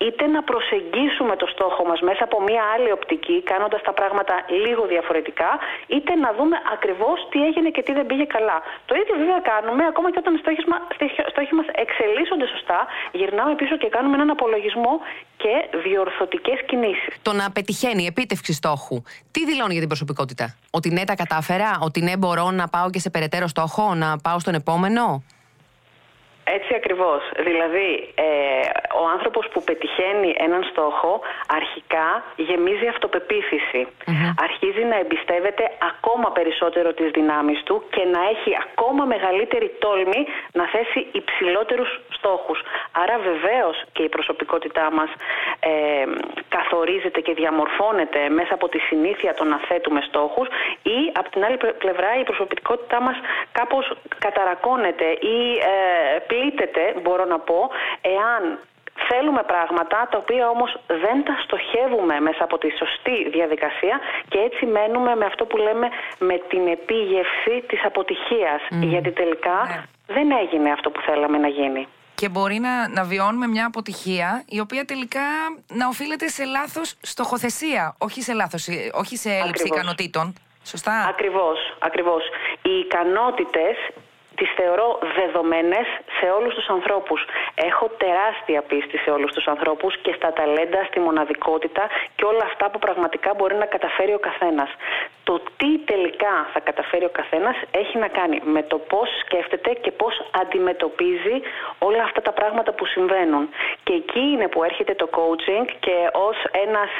είτε 0.05 0.23
να 0.35 0.41
προσεγγίσουμε 0.49 1.33
το 1.41 1.47
στόχο 1.53 1.81
μας 1.89 1.99
μέσα 2.09 2.23
από 2.27 2.37
μία 2.47 2.63
άλλη 2.73 2.91
οπτική 2.97 3.37
κάνοντας 3.51 3.81
τα 3.87 3.93
πράγματα 3.99 4.35
λίγο 4.63 4.83
διαφορετικά 4.93 5.51
είτε 5.95 6.11
να 6.23 6.29
δούμε 6.37 6.57
ακριβώς 6.75 7.17
τι 7.31 7.39
έγινε 7.47 7.69
και 7.75 7.81
τι 7.85 7.91
δεν 7.97 8.05
πήγε 8.09 8.25
καλά. 8.35 8.57
Το 8.89 8.93
ίδιο 9.01 9.15
βέβαια 9.21 9.41
κάνουμε 9.51 9.83
ακόμα 9.91 10.07
και 10.11 10.19
όταν 10.23 10.31
οι 10.35 10.39
στόχοι 10.43 10.63
μας, 10.71 10.81
στόχοι 11.33 11.53
μας 11.59 11.67
εξελίσσονται 11.83 12.47
σωστά 12.53 12.79
γυρνάμε 13.11 13.53
πίσω 13.61 13.75
και 13.81 13.89
κάνουμε 13.95 14.15
έναν 14.19 14.29
απολογισμό 14.35 14.93
και 15.43 15.53
διορθωτικές 15.85 16.59
κινήσεις. 16.69 17.13
Το 17.21 17.33
να 17.33 17.45
πετυχαίνει 17.55 18.03
η 18.03 18.05
επίτευξη 18.05 18.53
στόχου, 18.53 18.95
τι 19.33 19.41
δηλώνει 19.49 19.71
για 19.71 19.83
την 19.85 19.91
προσωπικότητα; 19.93 20.45
Ότι 20.77 20.89
ναι, 20.95 21.03
τα 21.03 21.15
κατάφερα, 21.15 21.69
ότι 21.87 21.99
ναι, 22.01 22.17
μπορώ 22.17 22.51
να 22.51 22.65
πάω 22.67 22.89
και 22.89 22.99
σε 22.99 23.09
περαιτέρω 23.09 23.47
στόχο, 23.47 23.83
να 24.03 24.17
πάω 24.17 24.39
στον 24.39 24.53
επόμενο; 24.53 25.23
Έτσι 26.43 26.75
ακριβώς. 26.75 27.21
Δηλαδή, 27.39 28.13
ε, 28.15 28.25
ο 29.01 29.07
άνθρωπος 29.15 29.47
που 29.51 29.63
πετυχαίνει 29.63 30.33
έναν 30.37 30.63
στόχο 30.63 31.21
αρχικά 31.47 32.23
γεμίζει 32.35 32.87
αυτοπεποίθηση. 32.87 33.87
Αρχίζει 34.47 34.83
να 34.83 34.97
εμπιστεύεται 34.97 35.71
ακόμα 35.91 36.31
περισσότερο 36.31 36.93
τις 36.93 37.11
δυνάμεις 37.11 37.63
του 37.63 37.83
και 37.89 38.03
να 38.13 38.19
έχει 38.33 38.51
ακόμα 38.65 39.05
μεγαλύτερη 39.05 39.75
τόλμη 39.79 40.21
να 40.51 40.65
θέσει 40.67 41.07
υψηλότερους 41.11 42.01
στόχους. 42.09 42.59
Άρα 42.91 43.17
βεβαίως 43.17 43.83
και 43.91 44.03
η 44.03 44.09
προσωπικότητά 44.09 44.91
μας 44.91 45.09
ε, 45.59 45.71
καθορίζεται 46.49 47.19
και 47.21 47.33
διαμορφώνεται 47.33 48.29
μέσα 48.29 48.53
από 48.53 48.69
τη 48.69 48.79
συνήθεια 48.79 49.33
το 49.33 49.43
να 49.43 49.57
θέτουμε 49.67 50.01
στόχους 50.01 50.47
ή 50.83 50.97
από 51.13 51.29
την 51.29 51.43
άλλη 51.45 51.57
πλευρά 51.77 52.19
η 52.19 52.23
προσωπικότητά 52.23 53.01
μας 53.01 53.15
κάπως 53.51 53.93
καταρακώνεται 54.19 55.05
ή 55.35 55.37
ε, 55.73 56.19
πλήττεται, 56.33 56.83
μπορώ 57.01 57.25
να 57.25 57.39
πω, 57.39 57.59
εάν 58.17 58.41
θέλουμε 59.09 59.43
πράγματα 59.43 60.07
τα 60.11 60.17
οποία 60.17 60.49
όμως 60.49 60.71
δεν 60.87 61.17
τα 61.27 61.35
στοχεύουμε 61.43 62.19
μέσα 62.19 62.43
από 62.43 62.57
τη 62.57 62.69
σωστή 62.81 63.29
διαδικασία 63.29 63.95
και 64.27 64.37
έτσι 64.47 64.65
μένουμε 64.65 65.15
με 65.15 65.25
αυτό 65.25 65.45
που 65.45 65.57
λέμε 65.57 65.87
με 66.19 66.35
την 66.49 66.67
επίγευση 66.67 67.63
της 67.67 67.85
αποτυχίας. 67.85 68.61
Γιατί 68.69 69.11
τελικά 69.11 69.57
Ναι. 69.67 69.83
δεν 70.15 70.27
έγινε 70.41 70.71
αυτό 70.71 70.89
που 70.89 71.01
θέλαμε 71.01 71.37
να 71.37 71.47
γίνει. 71.47 71.87
Και 72.15 72.29
μπορεί 72.29 72.59
να, 72.59 72.87
να 72.89 73.03
βιώνουμε 73.03 73.47
μια 73.47 73.65
αποτυχία 73.65 74.43
η 74.47 74.59
οποία 74.59 74.85
τελικά 74.85 75.25
να 75.67 75.87
οφείλεται 75.87 76.27
σε 76.27 76.43
λάθος 76.45 76.95
στοχοθεσία, 77.01 77.95
όχι 77.97 78.21
σε, 78.21 78.33
λάθος, 78.33 78.67
ε, 78.67 78.89
όχι 78.93 79.15
σε 79.17 79.29
έλλειψη 79.29 79.49
Ακριβώς. 79.63 79.77
ικανοτήτων. 79.77 80.33
Σωστά. 80.65 81.05
Ακριβώς, 81.09 81.75
ακριβώς. 81.79 82.23
Οι 82.61 82.69
ικανότητες 82.85 83.75
τις 84.43 84.53
θεωρώ 84.59 84.99
δεδομένες 85.19 85.87
σε 86.17 86.25
όλους 86.37 86.53
τους 86.57 86.67
ανθρώπους. 86.77 87.19
Έχω 87.69 87.85
τεράστια 88.03 88.61
πίστη 88.69 88.97
σε 88.97 89.09
όλους 89.15 89.31
τους 89.35 89.45
ανθρώπους 89.53 89.91
και 90.03 90.13
στα 90.17 90.33
ταλέντα, 90.33 90.79
στη 90.89 90.99
μοναδικότητα 90.99 91.83
και 92.15 92.25
όλα 92.31 92.45
αυτά 92.51 92.65
που 92.71 92.79
πραγματικά 92.79 93.29
μπορεί 93.37 93.55
να 93.55 93.65
καταφέρει 93.65 94.13
ο 94.13 94.19
καθένας. 94.19 94.69
Το 95.23 95.41
τι 95.57 95.79
τελικά 95.79 96.35
θα 96.53 96.59
καταφέρει 96.59 97.05
ο 97.05 97.09
καθένας 97.19 97.55
έχει 97.71 97.97
να 97.97 98.07
κάνει 98.07 98.41
με 98.43 98.63
το 98.63 98.77
πώς 98.77 99.09
σκέφτεται 99.23 99.69
και 99.83 99.91
πώς 99.91 100.13
αντιμετωπίζει 100.41 101.37
όλα 101.79 102.03
αυτά 102.03 102.21
τα 102.21 102.31
πράγματα 102.31 102.71
που 102.73 102.85
συμβαίνουν. 102.85 103.49
Και 103.83 103.93
εκεί 103.93 104.19
είναι 104.19 104.47
που 104.47 104.63
έρχεται 104.63 104.93
το 104.95 105.09
coaching 105.17 105.65
και 105.79 105.95
ως 106.27 106.37
ένας 106.65 106.91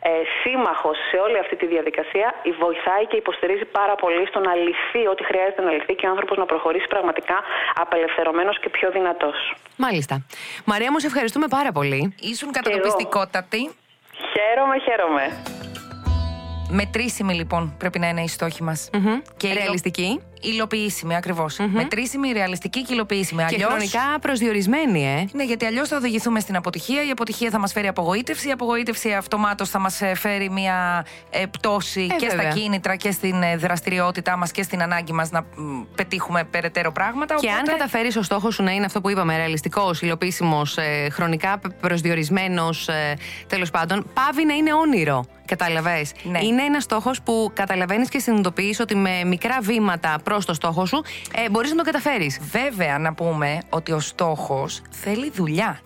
ε, 0.00 0.10
σύμμαχος 0.42 0.96
σε 1.10 1.16
όλη 1.16 1.38
αυτή 1.38 1.56
τη 1.56 1.66
διαδικασία 1.66 2.34
βοηθάει 2.64 3.04
και 3.06 3.16
υποστηρίζει 3.16 3.64
πάρα 3.64 3.94
πολύ 3.94 4.26
στο 4.26 4.40
να 4.40 4.54
λυθεί 4.54 5.02
ό,τι 5.12 5.24
χρειάζεται 5.24 5.62
να 5.62 5.70
λυθεί 5.70 5.94
και 5.94 6.06
ο 6.06 6.10
άνθρωπος 6.10 6.36
να 6.36 6.46
προχωρήσει 6.46 6.86
πραγματικά 6.86 7.36
απελευθερωμένος 7.74 8.58
και 8.60 8.68
πιο 8.68 8.90
δυνατός. 8.90 9.54
Μάλιστα. 9.76 10.14
Μαρία, 10.64 10.90
μου 10.92 10.98
σε 10.98 11.06
ευχαριστούμε 11.06 11.46
πάρα 11.48 11.72
πολύ. 11.72 12.14
Ήσουν 12.20 12.50
εγώ. 12.52 12.56
κατατοπιστικότατη. 12.58 13.62
Χαίρομαι, 14.32 14.78
χαίρομαι. 14.78 15.24
Μετρήσιμη 16.70 17.34
λοιπόν 17.34 17.74
πρέπει 17.78 17.98
να 17.98 18.08
είναι 18.08 18.22
η 18.22 18.28
στόχη 18.28 18.62
μας. 18.62 18.90
Και 19.36 19.52
ρεαλιστική. 19.52 20.20
Υλοποιήσιμη, 20.40 21.16
ακριβώς. 21.16 21.58
Μετρήσιμη, 21.70 22.32
ρεαλιστική 22.32 22.82
και 22.82 22.92
υλοποιήσιμη. 22.94 23.44
Και 23.48 23.54
Αλλιώς- 23.54 23.70
χρονικά 23.72 24.18
προσδιορισμένη, 24.20 25.06
ε. 25.06 25.24
Ναι, 25.32 25.44
γιατί 25.44 25.64
αλλιώς 25.64 25.88
θα 25.88 25.96
οδηγηθούμε 25.96 26.40
στην 26.40 26.56
αποτυχία. 26.56 27.06
Η 27.06 27.10
αποτυχία 27.10 27.50
θα 27.50 27.58
μας 27.58 27.72
φέρει 27.72 27.86
απογοήτευση. 27.86 28.48
Η 28.48 28.50
απογοήτευση 28.50 29.12
αυτομάτως 29.12 29.68
θα 29.70 29.78
μας 29.78 30.00
φέρει 30.14 30.50
μια 30.50 31.06
ε, 31.30 31.46
πτώση 31.46 32.08
Ε, 32.10 32.14
και 32.14 32.26
βέβαια. 32.28 32.50
στα 32.50 32.60
κίνητρα 32.60 32.96
και 32.96 33.10
στην 33.10 33.42
ε, 33.42 33.56
δραστηριότητά 33.56 34.36
μας 34.36 34.50
και 34.50 34.62
στην 34.62 34.82
ανάγκη 34.82 35.12
μας 35.12 35.30
να 35.30 35.40
μ, 35.40 35.82
πετύχουμε 35.94 36.44
περαιτέρω 36.44 36.92
πράγματα. 36.92 37.34
Και 37.34 37.48
αν 37.50 37.54
Οπότε- 37.54 37.70
καταφέρεις 37.78 38.16
ο 38.16 38.22
στόχος 38.22 38.54
σου 38.54 38.62
να 38.62 38.70
είναι 38.70 38.84
αυτό 38.84 39.00
που 39.00 39.10
είπαμε, 39.10 39.36
ρεαλιστικός, 39.36 40.02
υλοποιήσιμος, 40.02 40.76
ε, 40.76 41.08
χρονικά 41.10 41.60
προσδιορισμένος, 41.80 42.88
ε, 42.88 43.16
τέλος 43.46 43.70
πάντων, 43.70 44.06
πάβει 44.14 44.44
να 44.46 44.54
είναι 44.54 44.72
όνειρο. 44.74 45.24
Κατάλαβες. 45.46 46.12
Ναι. 46.22 46.38
Είναι 46.44 46.62
ένας 46.62 46.82
στόχος 46.82 47.22
που 47.22 47.50
καταλαβαίνεις 47.54 48.08
και 48.08 48.18
συνειδητοποιείς 48.18 48.80
ότι 48.80 48.94
με 48.94 49.24
μικρά 49.24 49.58
βήματα 49.60 50.18
προς 50.34 50.44
το 50.44 50.54
στόχο 50.54 50.86
σου, 50.86 51.02
ε, 51.34 51.50
μπορείς 51.50 51.70
να 51.70 51.76
το 51.76 51.82
καταφέρεις. 51.82 52.40
Βέβαια, 52.50 52.98
να 52.98 53.14
πούμε 53.14 53.58
ότι 53.68 53.92
ο 53.92 54.00
στόχος 54.00 54.82
θέλει 54.90 55.30
δουλειά. 55.30 55.80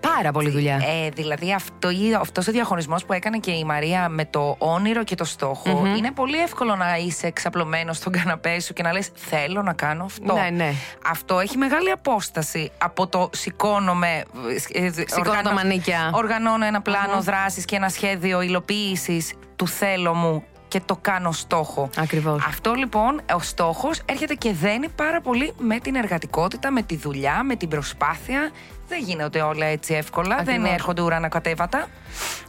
Πάρα 0.00 0.32
πολύ 0.32 0.50
δουλειά. 0.50 0.74
Ε, 0.74 1.08
δηλαδή 1.08 1.52
αυτό, 1.52 1.88
αυτός 2.20 2.46
ο 2.46 2.52
διαχωρισμός 2.52 3.04
που 3.04 3.12
έκανε 3.12 3.38
και 3.38 3.50
η 3.50 3.64
Μαρία 3.64 4.08
με 4.08 4.24
το 4.24 4.56
όνειρο 4.58 5.04
και 5.04 5.14
το 5.14 5.24
στοχο 5.24 5.86
είναι 5.96 6.12
πολύ 6.12 6.38
εύκολο 6.38 6.76
να 6.76 6.96
είσαι 6.96 7.26
εξαπλωμένος 7.26 7.96
στον 7.96 8.12
καναπέ 8.12 8.60
σου 8.60 8.72
και 8.72 8.82
να 8.82 8.92
λες 8.92 9.10
θέλω 9.14 9.62
να 9.62 9.72
κάνω 9.72 10.04
αυτό. 10.04 10.34
Ναι, 10.34 10.48
ναι. 10.50 10.72
Αυτό 11.10 11.38
έχει 11.38 11.56
μεγάλη 11.56 11.90
απόσταση 11.90 12.70
από 12.78 13.06
το 13.06 13.30
σηκώνομαι, 13.32 14.22
ε, 14.72 14.90
Σηκώνω 15.06 15.40
τα 15.42 15.52
μανίκια. 15.52 16.10
οργανώνω 16.14 16.64
ένα 16.64 16.80
πλάνο 16.82 17.20
δράσης 17.20 17.64
και 17.64 17.76
ένα 17.76 17.88
σχέδιο 17.88 18.40
υλοποίησης 18.40 19.32
του 19.56 19.68
θέλω 19.68 20.14
μου 20.14 20.44
και 20.68 20.80
το 20.80 20.98
κάνω 21.00 21.32
στόχο. 21.32 21.90
Ακριβώς. 21.96 22.44
Αυτό 22.46 22.72
λοιπόν, 22.72 23.20
ο 23.34 23.38
στόχος 23.38 24.02
έρχεται 24.04 24.34
και 24.34 24.52
δένει 24.52 24.88
πάρα 24.88 25.20
πολύ 25.20 25.52
με 25.58 25.78
την 25.78 25.94
εργατικότητα, 25.94 26.70
με 26.70 26.82
τη 26.82 26.96
δουλειά, 26.96 27.42
με 27.42 27.56
την 27.56 27.68
προσπάθεια. 27.68 28.50
Δεν 28.88 28.98
γίνεται 29.02 29.40
όλα 29.40 29.66
έτσι 29.66 29.94
εύκολα, 29.94 30.36
δεν 30.36 30.48
Ακριβώς. 30.54 30.70
έρχονται 30.72 31.02
ουρανοκατέβατα. 31.02 31.86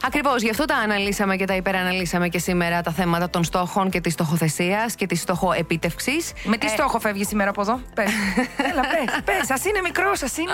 Ακριβώς, 0.04 0.42
γι' 0.42 0.50
αυτό 0.50 0.64
τα 0.64 0.74
αναλύσαμε 0.76 1.36
και 1.36 1.44
τα 1.44 1.54
υπεραναλύσαμε 1.54 2.28
και 2.28 2.38
σήμερα 2.38 2.80
τα 2.82 2.90
θέματα 2.92 3.30
των 3.30 3.44
στόχων 3.44 3.90
και 3.90 4.00
της 4.00 4.12
στοχοθεσίας 4.12 4.94
και 4.94 5.06
της 5.06 5.20
στοχοεπίτευξης. 5.20 6.32
Με 6.44 6.56
τι 6.56 6.68
στόχο 6.68 6.98
φεύγεις 7.00 7.28
σήμερα 7.28 7.50
από 7.50 7.60
εδώ, 7.60 7.80
πες. 7.94 8.10
Έλα, 8.70 8.80
πες. 8.80 9.20
Πες, 9.24 9.58
σα 9.60 9.68
είναι 9.68 9.80
μικρός, 9.82 10.18
σα 10.24 10.42
είναι 10.42 10.52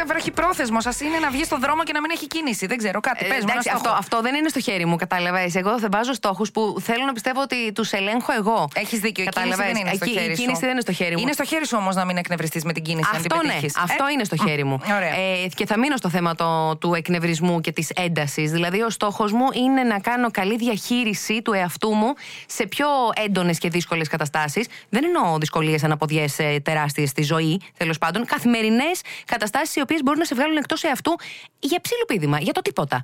ε, 0.00 0.04
βραχυπρόθεσμος, 0.10 0.84
σα 0.88 1.04
είναι 1.04 1.18
να 1.18 1.30
βγει 1.30 1.44
στον 1.44 1.60
δρόμο 1.60 1.82
και 1.82 1.92
να 1.92 2.00
μην 2.00 2.10
έχει 2.14 2.26
κίνηση. 2.26 2.66
Δεν 2.66 2.76
ξέρω, 2.78 3.00
κάτι. 3.00 3.24
Ε, 3.24 3.28
Πες 3.28 3.36
μου, 3.36 3.42
ένα 3.42 3.52
εντάξει, 3.52 3.68
στόχο. 3.68 3.84
αυτό, 3.88 3.98
αυτό 3.98 4.20
δεν 4.20 4.34
είναι 4.34 4.48
στο 4.48 4.60
χέρι 4.60 4.84
μου, 4.86 4.96
κατάλαβες. 4.96 5.54
Εγώ 5.54 5.78
θα 5.80 5.88
βάζω 5.92 6.12
στόχους 6.12 6.50
που 6.50 6.76
θέλω 6.82 7.04
να 7.04 7.12
πιστεύω 7.12 7.40
ότι 7.40 7.72
τους 7.72 7.92
ελέγχω 7.92 8.32
εγώ. 8.32 8.68
Έχεις 8.74 8.98
δίκιο. 9.00 9.24
Η 9.24 9.28
κίνηση 9.28 9.50
Κατάλαβες; 9.50 9.66
δεν 9.66 9.76
είναι 9.86 9.94
στο 9.94 10.04
Εκεί- 10.04 10.18
χέρι 10.18 10.32
η 10.32 10.36
σου. 10.36 10.42
κίνηση 10.42 10.60
δεν 10.60 10.70
είναι 10.70 10.80
στο 10.80 10.92
χέρι 10.92 11.12
μου. 11.14 11.18
Είναι 11.22 11.32
στο 11.32 11.44
χέρι 11.44 11.66
σου 11.66 11.76
όμως 11.80 11.94
να 11.94 12.04
μην 12.04 12.16
εκνευριστείς 12.16 12.64
με 12.64 12.72
την 12.72 12.82
κίνηση, 12.82 13.08
αν 13.14 13.22
την 13.22 13.30
Αυτό 13.32 13.46
ναι, 13.46 13.52
πετύχεις. 13.52 13.76
αυτό 13.76 14.04
Ε, 14.08 14.12
είναι 14.12 14.24
στο 14.24 14.36
χέρι 14.36 14.64
μου. 14.64 14.80
Ωραία. 15.12 15.44
Ε, 15.44 15.48
και 15.54 15.66
θα 15.66 15.78
μείνω 15.78 15.96
στο 15.96 16.08
θέμα 16.08 16.34
το, 16.34 16.76
του 16.76 16.94
εκνευρισμού 16.94 17.60
και 17.60 17.72
της 17.72 17.90
έντασης. 17.90 18.50
Δηλαδή, 18.50 18.82
ο 18.82 18.90
στόχος 18.90 19.32
μου 19.32 19.46
είναι 19.52 19.82
να 19.82 19.98
κάνω 19.98 20.30
καλή 20.30 20.56
διαχείριση 20.56 21.42
του 21.42 21.52
εαυτού 21.52 21.92
μου 21.94 22.12
σε 22.46 22.66
πιο 22.66 22.86
έντονες 23.24 23.58
και 23.58 23.68
δύσκολες 23.68 24.08
καταστάσεις. 24.08 24.66
Δεν 24.88 25.04
εννοώ 25.04 25.38
δυσκολίες 25.38 25.84
αναποδιές 25.84 26.38
ε, 26.38 26.60
τεράστιες 26.64 27.08
στη 27.08 27.22
ζωή, 27.22 27.60
τέλος 27.76 27.98
πάντων. 27.98 28.24
Καθημερινές 28.26 29.00
καταστάσεις 29.24 29.76
οι 29.76 29.80
οποίες 29.80 30.02
μπορούν 30.02 30.18
να 30.18 30.24
σε 30.24 30.34
βγάλουν 30.34 30.56
εκτός 30.56 30.82
εαυτού 30.84 31.14
για 31.58 31.80
ψήλο 31.80 32.04
πείδημα, 32.06 32.38
για 32.40 32.52
το 32.52 32.60
τίποτα. 32.62 33.02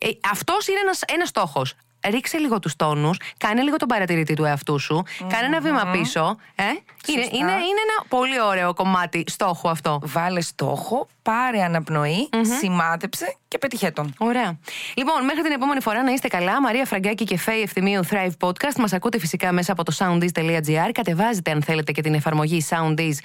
Ε, 0.00 0.08
Αυτός 0.32 0.66
είναι 0.68 0.78
ένας 0.82 1.00
ένας 1.14 1.28
στόχος. 1.28 1.74
Ρίξε 2.10 2.38
λίγο 2.38 2.58
τους 2.58 2.76
τόνους, 2.76 3.18
κάνε 3.38 3.62
λίγο 3.62 3.76
τον 3.76 3.88
παρατηρητή 3.88 4.34
του 4.34 4.44
εαυτού 4.44 4.78
σου, 4.78 5.02
κάνε 5.18 5.46
ένα 5.46 5.60
βήμα 5.60 5.90
πίσω. 5.92 6.36
Ε; 6.54 6.62
Είναι, 6.62 7.22
Σωστά. 7.22 7.36
είναι, 7.36 7.50
είναι 7.52 7.80
ένα 7.88 8.04
πολύ 8.08 8.40
ωραίο 8.42 8.74
κομμάτι 8.74 9.24
στόχου 9.26 9.68
αυτό. 9.68 9.98
Βάλε 10.02 10.40
στόχο, 10.40 11.08
πάρε 11.22 11.62
αναπνοή, 11.62 12.28
σημάδεψε 12.60 13.36
και 13.48 13.58
πετυχέ 13.58 13.90
τον. 13.90 14.14
Ωραία. 14.18 14.58
Λοιπόν, 14.94 15.24
μέχρι 15.24 15.42
την 15.42 15.52
επόμενη 15.52 15.80
φορά 15.80 16.02
να 16.02 16.10
είστε 16.12 16.28
καλά. 16.28 16.60
Μαρία 16.60 16.84
Φραγκάκη 16.84 17.24
και 17.24 17.38
Φέη 17.38 17.60
Ευθυμίου 17.60 18.00
Thrive 18.10 18.48
Podcast. 18.48 18.74
Μας 18.78 18.92
ακούτε 18.92 19.18
φυσικά 19.18 19.52
μέσα 19.52 19.72
από 19.72 19.84
το 19.84 19.92
soundease.gr. 19.98 20.90
Κατεβάζετε, 20.92 21.50
αν 21.50 21.62
θέλετε, 21.62 21.92
και 21.92 22.02
την 22.02 22.14
εφαρμογή 22.14 22.66
Soundease 22.68 23.18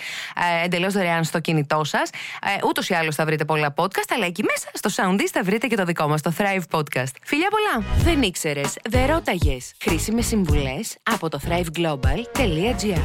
ε, 0.62 0.66
εντελώς 0.66 0.94
δωρεάν 0.94 1.24
στο 1.24 1.40
κινητό 1.40 1.84
σας. 1.84 2.10
Ε, 2.10 2.66
Ούτως 2.68 2.90
ή 2.90 2.94
άλλως 2.94 3.16
θα 3.16 3.26
βρείτε 3.26 3.46
πολλά 3.46 3.74
podcast, 3.78 4.10
αλλά 4.16 4.26
εκεί 4.26 4.44
μέσα 4.44 4.70
στο 4.74 4.90
Soundease 4.96 5.30
θα 5.32 5.44
βρείτε 5.44 5.68
και 5.68 5.76
το 5.76 5.86
δικό 5.86 6.08
μας, 6.08 6.22
το 6.22 6.34
Thrive 6.38 6.78
Podcast. 6.78 7.12
Φιλιά 7.24 7.48
πολλά! 7.50 7.86
Δεν 8.04 8.22
ήξερες, 8.22 8.78
δεν 8.90 9.06
ρώταγες. 9.06 9.74
Χρήσιμες 9.82 10.26
συμβουλές 10.26 10.98
από 11.04 11.30
το 11.30 11.40
thriveglobal.gr. 11.48 13.02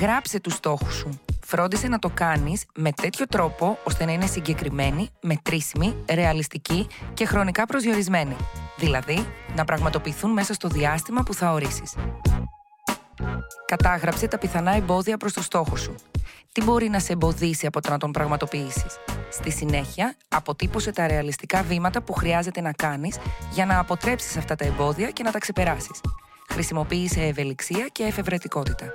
Γράψε 0.00 0.40
τους 0.40 0.52
στόχους 0.54 0.94
σου. 0.94 1.20
Φρόντισε 1.56 1.88
να 1.88 1.98
το 1.98 2.10
κάνεις 2.14 2.64
με 2.74 2.92
τέτοιο 2.92 3.26
τρόπο 3.26 3.78
ώστε 3.84 4.04
να 4.04 4.12
είναι 4.12 4.26
συγκεκριμένοι, 4.26 5.08
μετρήσιμοι, 5.20 5.96
ρεαλιστικοί 6.10 6.86
και 7.14 7.26
χρονικά 7.26 7.66
προσδιορισμένοι. 7.66 8.36
Δηλαδή, 8.76 9.26
να 9.56 9.64
πραγματοποιηθούν 9.64 10.30
μέσα 10.30 10.54
στο 10.54 10.68
διάστημα 10.68 11.22
που 11.22 11.34
θα 11.34 11.52
ορίσεις. 11.52 11.94
Κατάγραψε 13.66 14.28
τα 14.28 14.38
πιθανά 14.38 14.70
εμπόδια 14.70 15.16
προς 15.16 15.32
το 15.32 15.42
στόχο 15.42 15.76
σου. 15.76 15.94
Τι 16.52 16.62
μπορεί 16.62 16.88
να 16.88 16.98
σε 16.98 17.12
εμποδίσει 17.12 17.66
από 17.66 17.80
το 17.80 17.90
να 17.90 17.98
τον 17.98 18.10
πραγματοποιήσεις; 18.10 18.98
Στη 19.30 19.50
συνέχεια, 19.50 20.16
αποτύπωσε 20.28 20.92
τα 20.92 21.06
ρεαλιστικά 21.06 21.62
βήματα 21.62 22.02
που 22.02 22.12
χρειάζεται 22.12 22.60
να 22.60 22.72
κάνεις 22.72 23.18
για 23.52 23.66
να 23.66 23.78
αποτρέψεις 23.78 24.36
αυτά 24.36 24.54
τα 24.54 24.64
εμπόδια 24.64 25.10
και 25.10 25.22
να 25.22 25.30
τα 25.30 25.38
ξεπεράσεις. 25.38 26.00
Χρησιμοποίησε 26.48 27.20
ευελιξία 27.20 27.86
και 27.92 28.04
εφευρετικότητα. 28.04 28.94